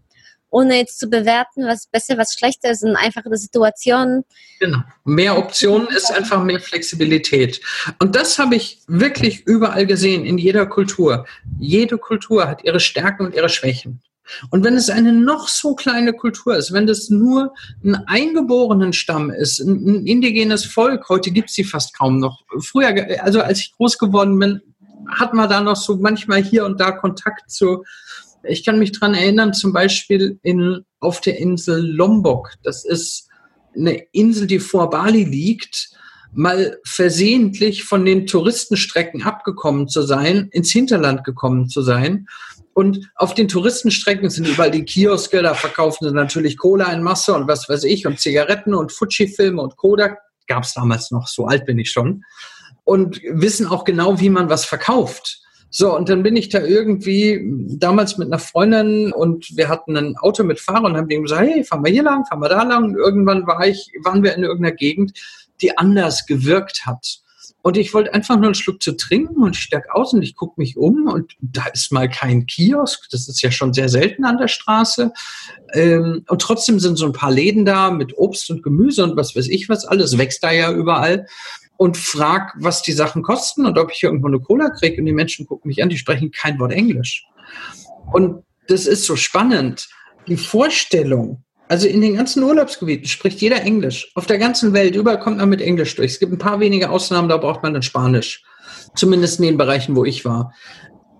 ohne 0.50 0.76
jetzt 0.76 0.98
zu 0.98 1.08
bewerten, 1.08 1.66
was 1.66 1.86
besser, 1.86 2.18
was 2.18 2.34
schlechter 2.34 2.70
ist, 2.70 2.82
und 2.82 2.96
einfach 2.96 3.22
die 3.30 3.36
Situation. 3.36 4.24
Genau. 4.60 4.78
Mehr 5.04 5.36
Optionen 5.36 5.88
ist 5.88 6.10
einfach 6.10 6.42
mehr 6.42 6.60
Flexibilität. 6.60 7.60
Und 7.98 8.16
das 8.16 8.38
habe 8.38 8.56
ich 8.56 8.80
wirklich 8.86 9.46
überall 9.46 9.86
gesehen, 9.86 10.24
in 10.24 10.38
jeder 10.38 10.66
Kultur. 10.66 11.26
Jede 11.58 11.98
Kultur 11.98 12.48
hat 12.48 12.64
ihre 12.64 12.80
Stärken 12.80 13.26
und 13.26 13.34
ihre 13.34 13.48
Schwächen. 13.48 14.02
Und 14.50 14.64
wenn 14.64 14.74
es 14.74 14.90
eine 14.90 15.12
noch 15.12 15.48
so 15.48 15.74
kleine 15.74 16.12
Kultur 16.12 16.56
ist, 16.56 16.72
wenn 16.72 16.86
das 16.86 17.08
nur 17.08 17.54
ein 17.82 17.94
eingeborenen 18.06 18.92
Stamm 18.92 19.30
ist, 19.30 19.60
ein 19.60 20.06
indigenes 20.06 20.64
Volk, 20.64 21.08
heute 21.08 21.30
gibt 21.30 21.48
es 21.48 21.54
sie 21.54 21.64
fast 21.64 21.96
kaum 21.96 22.18
noch. 22.18 22.42
Früher, 22.60 22.94
also 23.22 23.40
als 23.40 23.60
ich 23.60 23.72
groß 23.72 23.98
geworden 23.98 24.38
bin, 24.38 24.60
hat 25.10 25.32
man 25.32 25.48
da 25.48 25.60
noch 25.60 25.76
so 25.76 25.96
manchmal 25.96 26.42
hier 26.42 26.64
und 26.66 26.80
da 26.80 26.92
Kontakt 26.92 27.50
zu. 27.50 27.84
Ich 28.44 28.64
kann 28.64 28.78
mich 28.78 28.92
dran 28.92 29.14
erinnern, 29.14 29.52
zum 29.52 29.72
Beispiel 29.72 30.38
in, 30.42 30.84
auf 31.00 31.20
der 31.20 31.38
Insel 31.38 31.84
Lombok. 31.84 32.52
Das 32.62 32.84
ist 32.84 33.28
eine 33.76 34.02
Insel, 34.12 34.46
die 34.46 34.58
vor 34.58 34.90
Bali 34.90 35.24
liegt 35.24 35.90
mal 36.32 36.78
versehentlich 36.84 37.84
von 37.84 38.04
den 38.04 38.26
Touristenstrecken 38.26 39.22
abgekommen 39.22 39.88
zu 39.88 40.02
sein, 40.02 40.48
ins 40.52 40.70
Hinterland 40.70 41.24
gekommen 41.24 41.68
zu 41.68 41.80
sein 41.80 42.26
und 42.78 43.10
auf 43.16 43.34
den 43.34 43.48
Touristenstrecken 43.48 44.30
sind 44.30 44.46
überall 44.46 44.70
die 44.70 44.84
Kioske, 44.84 45.42
da 45.42 45.54
verkaufen 45.54 46.06
sie 46.06 46.14
natürlich 46.14 46.56
Cola 46.56 46.92
in 46.92 47.02
Masse 47.02 47.34
und 47.34 47.48
was 47.48 47.68
weiß 47.68 47.82
ich 47.82 48.06
und 48.06 48.20
Zigaretten 48.20 48.72
und 48.72 48.92
Fuji-Filme 48.92 49.60
und 49.60 49.76
Kodak. 49.76 50.20
Gab 50.46 50.62
es 50.62 50.74
damals 50.74 51.10
noch, 51.10 51.26
so 51.26 51.46
alt 51.46 51.66
bin 51.66 51.80
ich 51.80 51.90
schon. 51.90 52.22
Und 52.84 53.20
wissen 53.32 53.66
auch 53.66 53.82
genau, 53.82 54.20
wie 54.20 54.30
man 54.30 54.48
was 54.48 54.64
verkauft. 54.64 55.40
So, 55.70 55.94
und 55.94 56.08
dann 56.08 56.22
bin 56.22 56.36
ich 56.36 56.48
da 56.48 56.62
irgendwie 56.62 57.40
damals 57.76 58.16
mit 58.16 58.28
einer 58.28 58.38
Freundin 58.38 59.12
und 59.12 59.56
wir 59.56 59.68
hatten 59.68 59.96
ein 59.96 60.16
Auto 60.16 60.42
mit 60.42 60.60
Fahrer 60.60 60.84
und 60.84 60.96
haben 60.96 61.08
denen 61.08 61.24
gesagt, 61.24 61.42
hey, 61.42 61.62
fahren 61.62 61.84
wir 61.84 61.92
hier 61.92 62.02
lang, 62.02 62.24
fahren 62.24 62.40
wir 62.40 62.48
da 62.48 62.62
lang. 62.62 62.84
Und 62.84 62.96
irgendwann 62.96 63.46
war 63.46 63.66
ich, 63.66 63.90
waren 64.02 64.22
wir 64.22 64.34
in 64.34 64.44
irgendeiner 64.44 64.74
Gegend, 64.74 65.18
die 65.60 65.76
anders 65.76 66.26
gewirkt 66.26 66.86
hat. 66.86 67.20
Und 67.60 67.76
ich 67.76 67.92
wollte 67.92 68.14
einfach 68.14 68.36
nur 68.36 68.46
einen 68.46 68.54
Schluck 68.54 68.82
zu 68.82 68.92
trinken 68.92 69.42
und 69.42 69.56
ich 69.56 69.62
steig 69.62 69.90
aus 69.90 70.14
und 70.14 70.22
ich 70.22 70.36
gucke 70.36 70.54
mich 70.60 70.76
um 70.76 71.06
und 71.06 71.34
da 71.40 71.66
ist 71.66 71.92
mal 71.92 72.08
kein 72.08 72.46
Kiosk. 72.46 73.10
Das 73.10 73.28
ist 73.28 73.42
ja 73.42 73.50
schon 73.50 73.74
sehr 73.74 73.88
selten 73.88 74.24
an 74.24 74.38
der 74.38 74.48
Straße. 74.48 75.12
Ähm, 75.74 76.24
und 76.28 76.40
trotzdem 76.40 76.78
sind 76.78 76.96
so 76.96 77.06
ein 77.06 77.12
paar 77.12 77.32
Läden 77.32 77.64
da 77.64 77.90
mit 77.90 78.16
Obst 78.16 78.48
und 78.50 78.62
Gemüse 78.62 79.04
und 79.04 79.16
was 79.16 79.34
weiß 79.34 79.48
ich 79.48 79.68
was 79.68 79.84
alles. 79.84 80.16
Wächst 80.16 80.42
da 80.42 80.52
ja 80.52 80.72
überall. 80.72 81.26
Und 81.78 81.96
frag, 81.96 82.52
was 82.58 82.82
die 82.82 82.92
Sachen 82.92 83.22
kosten 83.22 83.64
und 83.64 83.78
ob 83.78 83.90
ich 83.90 84.02
irgendwo 84.02 84.26
eine 84.26 84.40
Cola 84.40 84.68
kriege. 84.70 85.00
Und 85.00 85.06
die 85.06 85.12
Menschen 85.12 85.46
gucken 85.46 85.68
mich 85.68 85.82
an, 85.82 85.88
die 85.88 85.96
sprechen 85.96 86.32
kein 86.32 86.58
Wort 86.58 86.72
Englisch. 86.72 87.24
Und 88.12 88.42
das 88.66 88.86
ist 88.86 89.04
so 89.04 89.16
spannend. 89.16 89.88
Die 90.26 90.36
Vorstellung, 90.36 91.44
also 91.68 91.86
in 91.86 92.00
den 92.00 92.16
ganzen 92.16 92.42
Urlaubsgebieten 92.42 93.06
spricht 93.06 93.40
jeder 93.40 93.62
Englisch. 93.62 94.10
Auf 94.16 94.26
der 94.26 94.38
ganzen 94.38 94.72
Welt, 94.72 94.96
überall 94.96 95.20
kommt 95.20 95.38
man 95.38 95.48
mit 95.48 95.60
Englisch 95.60 95.94
durch. 95.94 96.12
Es 96.12 96.18
gibt 96.18 96.32
ein 96.32 96.38
paar 96.38 96.60
wenige 96.60 96.90
Ausnahmen, 96.90 97.28
da 97.28 97.36
braucht 97.36 97.62
man 97.62 97.72
dann 97.72 97.82
Spanisch. 97.82 98.42
Zumindest 98.96 99.38
in 99.38 99.46
den 99.46 99.56
Bereichen, 99.56 99.94
wo 99.94 100.04
ich 100.04 100.24
war. 100.24 100.52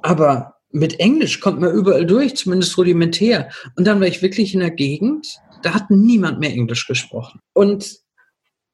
Aber 0.02 0.54
mit 0.70 0.98
Englisch 1.00 1.40
kommt 1.40 1.60
man 1.60 1.72
überall 1.72 2.04
durch, 2.04 2.36
zumindest 2.36 2.76
rudimentär. 2.76 3.48
Und 3.76 3.86
dann 3.86 4.00
war 4.00 4.08
ich 4.08 4.22
wirklich 4.22 4.54
in 4.54 4.60
der 4.60 4.70
Gegend, 4.70 5.38
da 5.62 5.74
hat 5.74 5.90
niemand 5.90 6.40
mehr 6.40 6.50
Englisch 6.50 6.86
gesprochen. 6.86 7.40
Und 7.52 8.00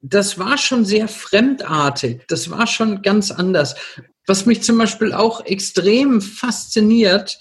das 0.07 0.38
war 0.38 0.59
schon 0.59 0.85
sehr 0.85 1.09
fremdartig. 1.09 2.25
Das 2.29 2.51
war 2.51 2.67
schon 2.67 3.01
ganz 3.01 3.31
anders. 3.31 3.75
Was 4.27 4.45
mich 4.45 4.62
zum 4.62 4.77
Beispiel 4.77 5.14
auch 5.14 5.45
extrem 5.47 6.21
fasziniert, 6.21 7.38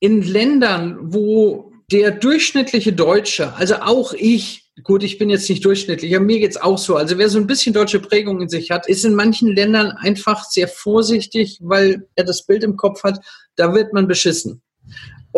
in 0.00 0.22
Ländern, 0.22 0.96
wo 1.00 1.72
der 1.90 2.12
durchschnittliche 2.12 2.92
Deutsche, 2.92 3.54
also 3.56 3.76
auch 3.76 4.14
ich, 4.14 4.70
gut, 4.84 5.02
ich 5.02 5.18
bin 5.18 5.28
jetzt 5.28 5.48
nicht 5.50 5.64
durchschnittlich, 5.64 6.14
aber 6.14 6.24
mir 6.24 6.38
geht's 6.38 6.56
auch 6.56 6.78
so. 6.78 6.96
Also 6.96 7.18
wer 7.18 7.28
so 7.28 7.38
ein 7.38 7.46
bisschen 7.46 7.74
deutsche 7.74 8.00
Prägung 8.00 8.40
in 8.40 8.48
sich 8.48 8.70
hat, 8.70 8.88
ist 8.88 9.04
in 9.04 9.14
manchen 9.14 9.54
Ländern 9.54 9.90
einfach 9.90 10.44
sehr 10.44 10.68
vorsichtig, 10.68 11.58
weil 11.60 12.06
er 12.14 12.24
das 12.24 12.46
Bild 12.46 12.62
im 12.62 12.76
Kopf 12.76 13.02
hat, 13.02 13.20
da 13.56 13.74
wird 13.74 13.92
man 13.92 14.06
beschissen. 14.06 14.62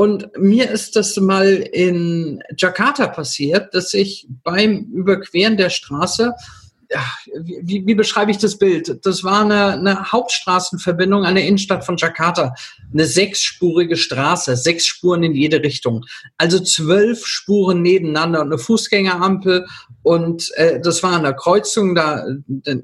Und 0.01 0.31
mir 0.39 0.71
ist 0.71 0.97
das 0.97 1.15
mal 1.19 1.47
in 1.47 2.43
Jakarta 2.57 3.07
passiert, 3.07 3.75
dass 3.75 3.93
ich 3.93 4.27
beim 4.43 4.87
Überqueren 4.95 5.59
der 5.59 5.69
Straße 5.69 6.33
wie, 7.63 7.87
wie 7.87 7.95
beschreibe 7.95 8.31
ich 8.31 8.39
das 8.39 8.59
Bild? 8.59 9.05
Das 9.05 9.23
war 9.23 9.43
eine, 9.43 9.73
eine 9.75 10.11
Hauptstraßenverbindung 10.11 11.25
an 11.25 11.37
der 11.37 11.47
Innenstadt 11.47 11.85
von 11.85 11.97
Jakarta. 11.97 12.55
Eine 12.93 13.07
sechsspurige 13.07 13.97
Straße, 13.97 14.57
sechs 14.57 14.87
Spuren 14.87 15.23
in 15.23 15.35
jede 15.35 15.63
Richtung. 15.63 16.05
Also 16.37 16.59
zwölf 16.59 17.25
Spuren 17.27 17.83
nebeneinander 17.83 18.41
und 18.41 18.49
eine 18.49 18.59
Fußgängerampel. 18.59 19.67
Und 20.03 20.51
äh, 20.57 20.81
das 20.81 21.03
war 21.03 21.13
an 21.13 21.23
der 21.23 21.35
Kreuzung, 21.35 21.95
da 21.95 22.25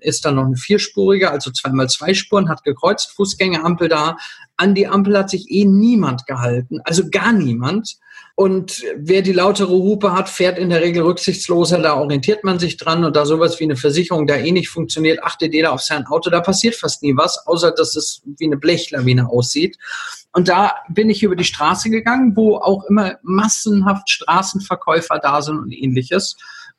ist 0.00 0.24
dann 0.24 0.36
noch 0.36 0.46
eine 0.46 0.56
vierspurige, 0.56 1.30
also 1.30 1.50
zweimal 1.50 1.88
zwei 1.88 2.14
Spuren, 2.14 2.48
hat 2.48 2.62
gekreuzt, 2.62 3.10
Fußgängerampel 3.12 3.88
da. 3.88 4.16
An 4.56 4.74
die 4.74 4.86
Ampel 4.86 5.18
hat 5.18 5.30
sich 5.30 5.50
eh 5.50 5.64
niemand 5.64 6.26
gehalten, 6.26 6.80
also 6.84 7.10
gar 7.10 7.32
niemand. 7.32 7.96
Und 8.38 8.82
wer 8.98 9.22
die 9.22 9.32
lautere 9.32 9.72
Hupe 9.72 10.12
hat, 10.12 10.28
fährt 10.28 10.58
in 10.58 10.68
der 10.68 10.82
Regel 10.82 11.02
rücksichtsloser, 11.02 11.78
da 11.78 11.98
orientiert 11.98 12.44
man 12.44 12.58
sich 12.58 12.76
dran 12.76 13.02
und 13.02 13.16
da 13.16 13.24
sowas 13.24 13.58
wie 13.58 13.64
eine 13.64 13.76
Versicherung 13.76 14.26
da 14.26 14.36
eh 14.36 14.52
nicht 14.52 14.68
funktioniert, 14.68 15.24
achtet 15.24 15.54
jeder 15.54 15.72
auf 15.72 15.80
sein 15.80 16.04
Auto, 16.04 16.28
da 16.28 16.40
passiert 16.40 16.74
fast 16.74 17.02
nie 17.02 17.16
was, 17.16 17.46
außer 17.46 17.70
dass 17.70 17.96
es 17.96 18.20
wie 18.26 18.44
eine 18.44 18.58
Blechlawine 18.58 19.30
aussieht. 19.30 19.78
Und 20.34 20.48
da 20.48 20.74
bin 20.90 21.08
ich 21.08 21.22
über 21.22 21.34
die 21.34 21.44
Straße 21.44 21.88
gegangen, 21.88 22.36
wo 22.36 22.58
auch 22.58 22.84
immer 22.90 23.16
massenhaft 23.22 24.10
Straßenverkäufer 24.10 25.18
da 25.18 25.40
sind 25.40 25.58
und 25.58 25.72
ähnliches. 25.72 26.36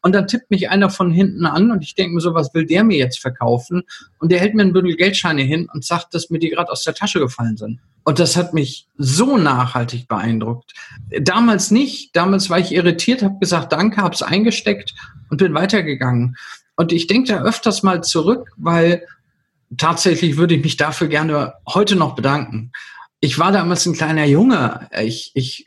Und 0.07 0.13
dann 0.13 0.25
tippt 0.25 0.49
mich 0.51 0.69
einer 0.69 0.89
von 0.89 1.11
hinten 1.11 1.45
an 1.45 1.69
und 1.69 1.83
ich 1.83 1.93
denke 1.93 2.15
mir 2.15 2.21
so, 2.21 2.33
was 2.33 2.53
will 2.53 2.65
der 2.65 2.85
mir 2.85 2.97
jetzt 2.97 3.19
verkaufen? 3.19 3.83
Und 4.19 4.31
der 4.31 4.39
hält 4.39 4.55
mir 4.55 4.61
ein 4.61 4.71
Bündel 4.71 4.95
Geldscheine 4.95 5.41
hin 5.41 5.67
und 5.73 5.83
sagt, 5.83 6.13
dass 6.13 6.29
mir 6.29 6.39
die 6.39 6.49
gerade 6.49 6.71
aus 6.71 6.85
der 6.85 6.93
Tasche 6.93 7.19
gefallen 7.19 7.57
sind. 7.57 7.81
Und 8.05 8.17
das 8.17 8.37
hat 8.37 8.53
mich 8.53 8.87
so 8.97 9.35
nachhaltig 9.35 10.07
beeindruckt. 10.07 10.71
Damals 11.19 11.71
nicht. 11.71 12.15
Damals 12.15 12.49
war 12.49 12.57
ich 12.57 12.71
irritiert, 12.71 13.21
habe 13.21 13.37
gesagt, 13.39 13.73
danke, 13.73 13.97
habe 13.97 14.15
es 14.15 14.21
eingesteckt 14.21 14.95
und 15.29 15.39
bin 15.39 15.53
weitergegangen. 15.53 16.37
Und 16.77 16.93
ich 16.93 17.07
denke 17.07 17.33
da 17.33 17.43
öfters 17.43 17.83
mal 17.83 18.01
zurück, 18.01 18.51
weil 18.55 19.05
tatsächlich 19.75 20.37
würde 20.37 20.55
ich 20.55 20.63
mich 20.63 20.77
dafür 20.77 21.09
gerne 21.09 21.55
heute 21.67 21.97
noch 21.97 22.15
bedanken. 22.15 22.71
Ich 23.19 23.39
war 23.39 23.51
damals 23.51 23.85
ein 23.85 23.93
kleiner 23.93 24.25
Junge. 24.25 24.89
Ich, 25.01 25.31
ich, 25.33 25.65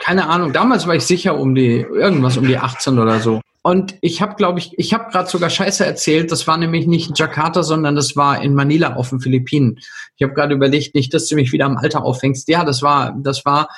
keine 0.00 0.28
Ahnung, 0.28 0.52
damals 0.52 0.86
war 0.86 0.94
ich 0.94 1.04
sicher 1.04 1.38
um 1.38 1.54
die, 1.54 1.80
irgendwas 1.80 2.36
um 2.36 2.46
die 2.46 2.58
18 2.58 2.98
oder 2.98 3.20
so. 3.20 3.40
Und 3.62 3.94
ich 4.00 4.22
habe, 4.22 4.36
glaube 4.36 4.58
ich, 4.58 4.72
ich 4.78 4.94
habe 4.94 5.10
gerade 5.10 5.28
sogar 5.28 5.50
Scheiße 5.50 5.84
erzählt. 5.84 6.32
Das 6.32 6.46
war 6.46 6.56
nämlich 6.56 6.86
nicht 6.86 7.10
in 7.10 7.14
Jakarta, 7.14 7.62
sondern 7.62 7.94
das 7.94 8.16
war 8.16 8.42
in 8.42 8.54
Manila 8.54 8.94
auf 8.94 9.10
den 9.10 9.20
Philippinen. 9.20 9.78
Ich 10.16 10.22
habe 10.22 10.34
gerade 10.34 10.54
überlegt, 10.54 10.94
nicht, 10.94 11.12
dass 11.12 11.28
du 11.28 11.34
mich 11.34 11.52
wieder 11.52 11.66
am 11.66 11.76
Alter 11.76 12.04
aufhängst. 12.04 12.48
Ja, 12.48 12.64
das 12.64 12.82
war, 12.82 13.14
das 13.22 13.44
war 13.44 13.68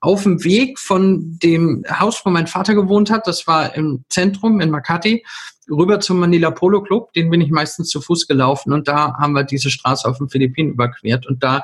auf 0.00 0.22
dem 0.22 0.42
Weg 0.44 0.78
von 0.78 1.38
dem 1.42 1.84
Haus, 1.88 2.22
wo 2.24 2.30
mein 2.30 2.46
Vater 2.46 2.74
gewohnt 2.74 3.10
hat. 3.10 3.26
Das 3.26 3.46
war 3.46 3.74
im 3.74 4.04
Zentrum 4.08 4.60
in 4.60 4.70
Makati 4.70 5.24
rüber 5.70 6.00
zum 6.00 6.20
Manila 6.20 6.50
Polo 6.50 6.82
Club. 6.82 7.12
Den 7.12 7.30
bin 7.30 7.40
ich 7.40 7.50
meistens 7.50 7.88
zu 7.88 8.00
Fuß 8.00 8.26
gelaufen 8.26 8.72
und 8.72 8.88
da 8.88 9.14
haben 9.18 9.32
wir 9.32 9.44
diese 9.44 9.70
Straße 9.70 10.08
auf 10.08 10.18
den 10.18 10.28
Philippinen 10.28 10.72
überquert. 10.72 11.26
Und 11.26 11.42
da 11.42 11.62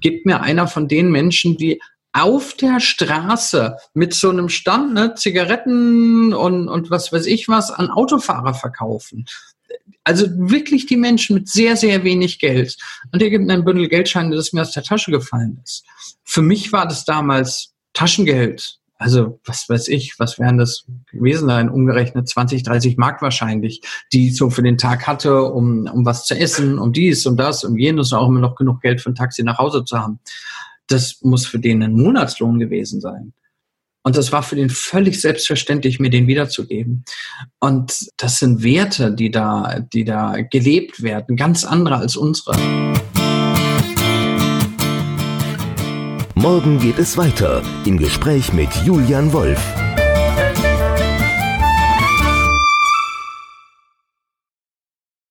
gibt 0.00 0.26
mir 0.26 0.40
einer 0.40 0.66
von 0.66 0.88
den 0.88 1.10
Menschen, 1.10 1.56
die 1.56 1.80
auf 2.12 2.54
der 2.54 2.78
Straße 2.78 3.76
mit 3.92 4.14
so 4.14 4.30
einem 4.30 4.48
Stand, 4.48 4.94
ne, 4.94 5.14
Zigaretten 5.16 6.32
und, 6.32 6.68
und 6.68 6.90
was 6.90 7.12
weiß 7.12 7.26
ich 7.26 7.48
was, 7.48 7.72
an 7.72 7.90
Autofahrer 7.90 8.54
verkaufen. 8.54 9.26
Also 10.04 10.26
wirklich 10.30 10.86
die 10.86 10.96
Menschen 10.96 11.34
mit 11.34 11.48
sehr, 11.48 11.76
sehr 11.76 12.04
wenig 12.04 12.38
Geld. 12.38 12.76
Und 13.12 13.20
der 13.20 13.30
gibt 13.30 13.44
mir 13.44 13.54
ein 13.54 13.64
Bündel 13.64 13.88
Geldscheine, 13.88 14.36
das 14.36 14.52
mir 14.52 14.62
aus 14.62 14.72
der 14.72 14.84
Tasche 14.84 15.10
gefallen 15.10 15.60
ist. 15.64 15.84
Für 16.22 16.42
mich 16.42 16.72
war 16.72 16.86
das 16.86 17.04
damals 17.04 17.72
Taschengeld. 17.94 18.78
Also, 18.96 19.40
was 19.44 19.68
weiß 19.68 19.88
ich, 19.88 20.14
was 20.18 20.38
wären 20.38 20.56
das 20.56 20.86
gewesen 21.10 21.48
sein? 21.48 21.68
Umgerechnet 21.68 22.28
20, 22.28 22.62
30 22.62 22.96
Mark 22.96 23.22
wahrscheinlich, 23.22 23.82
die 24.12 24.28
ich 24.28 24.36
so 24.36 24.50
für 24.50 24.62
den 24.62 24.78
Tag 24.78 25.06
hatte, 25.06 25.42
um, 25.44 25.88
um 25.92 26.06
was 26.06 26.26
zu 26.26 26.38
essen, 26.38 26.78
um 26.78 26.92
dies, 26.92 27.26
um 27.26 27.36
das, 27.36 27.64
um 27.64 27.76
jenes, 27.76 28.12
auch 28.12 28.28
immer 28.28 28.40
noch 28.40 28.54
genug 28.54 28.80
Geld 28.80 29.00
für 29.00 29.10
ein 29.10 29.16
Taxi 29.16 29.42
nach 29.42 29.58
Hause 29.58 29.84
zu 29.84 29.98
haben 29.98 30.20
das 30.88 31.20
muss 31.22 31.46
für 31.46 31.58
den 31.58 31.82
ein 31.82 31.94
Monatslohn 31.94 32.58
gewesen 32.58 33.00
sein. 33.00 33.32
Und 34.02 34.16
das 34.16 34.32
war 34.32 34.42
für 34.42 34.56
den 34.56 34.68
völlig 34.68 35.18
selbstverständlich, 35.18 35.98
mir 35.98 36.10
den 36.10 36.26
wiederzugeben. 36.26 37.04
Und 37.58 38.10
das 38.18 38.38
sind 38.38 38.62
Werte, 38.62 39.12
die 39.12 39.30
da, 39.30 39.80
die 39.80 40.04
da 40.04 40.42
gelebt 40.42 41.02
werden, 41.02 41.36
ganz 41.36 41.64
andere 41.64 41.96
als 41.96 42.14
unsere. 42.16 42.54
Morgen 46.44 46.78
geht 46.78 46.98
es 46.98 47.16
weiter 47.16 47.62
im 47.86 47.96
Gespräch 47.96 48.52
mit 48.52 48.68
Julian 48.84 49.32
Wolf. 49.32 49.83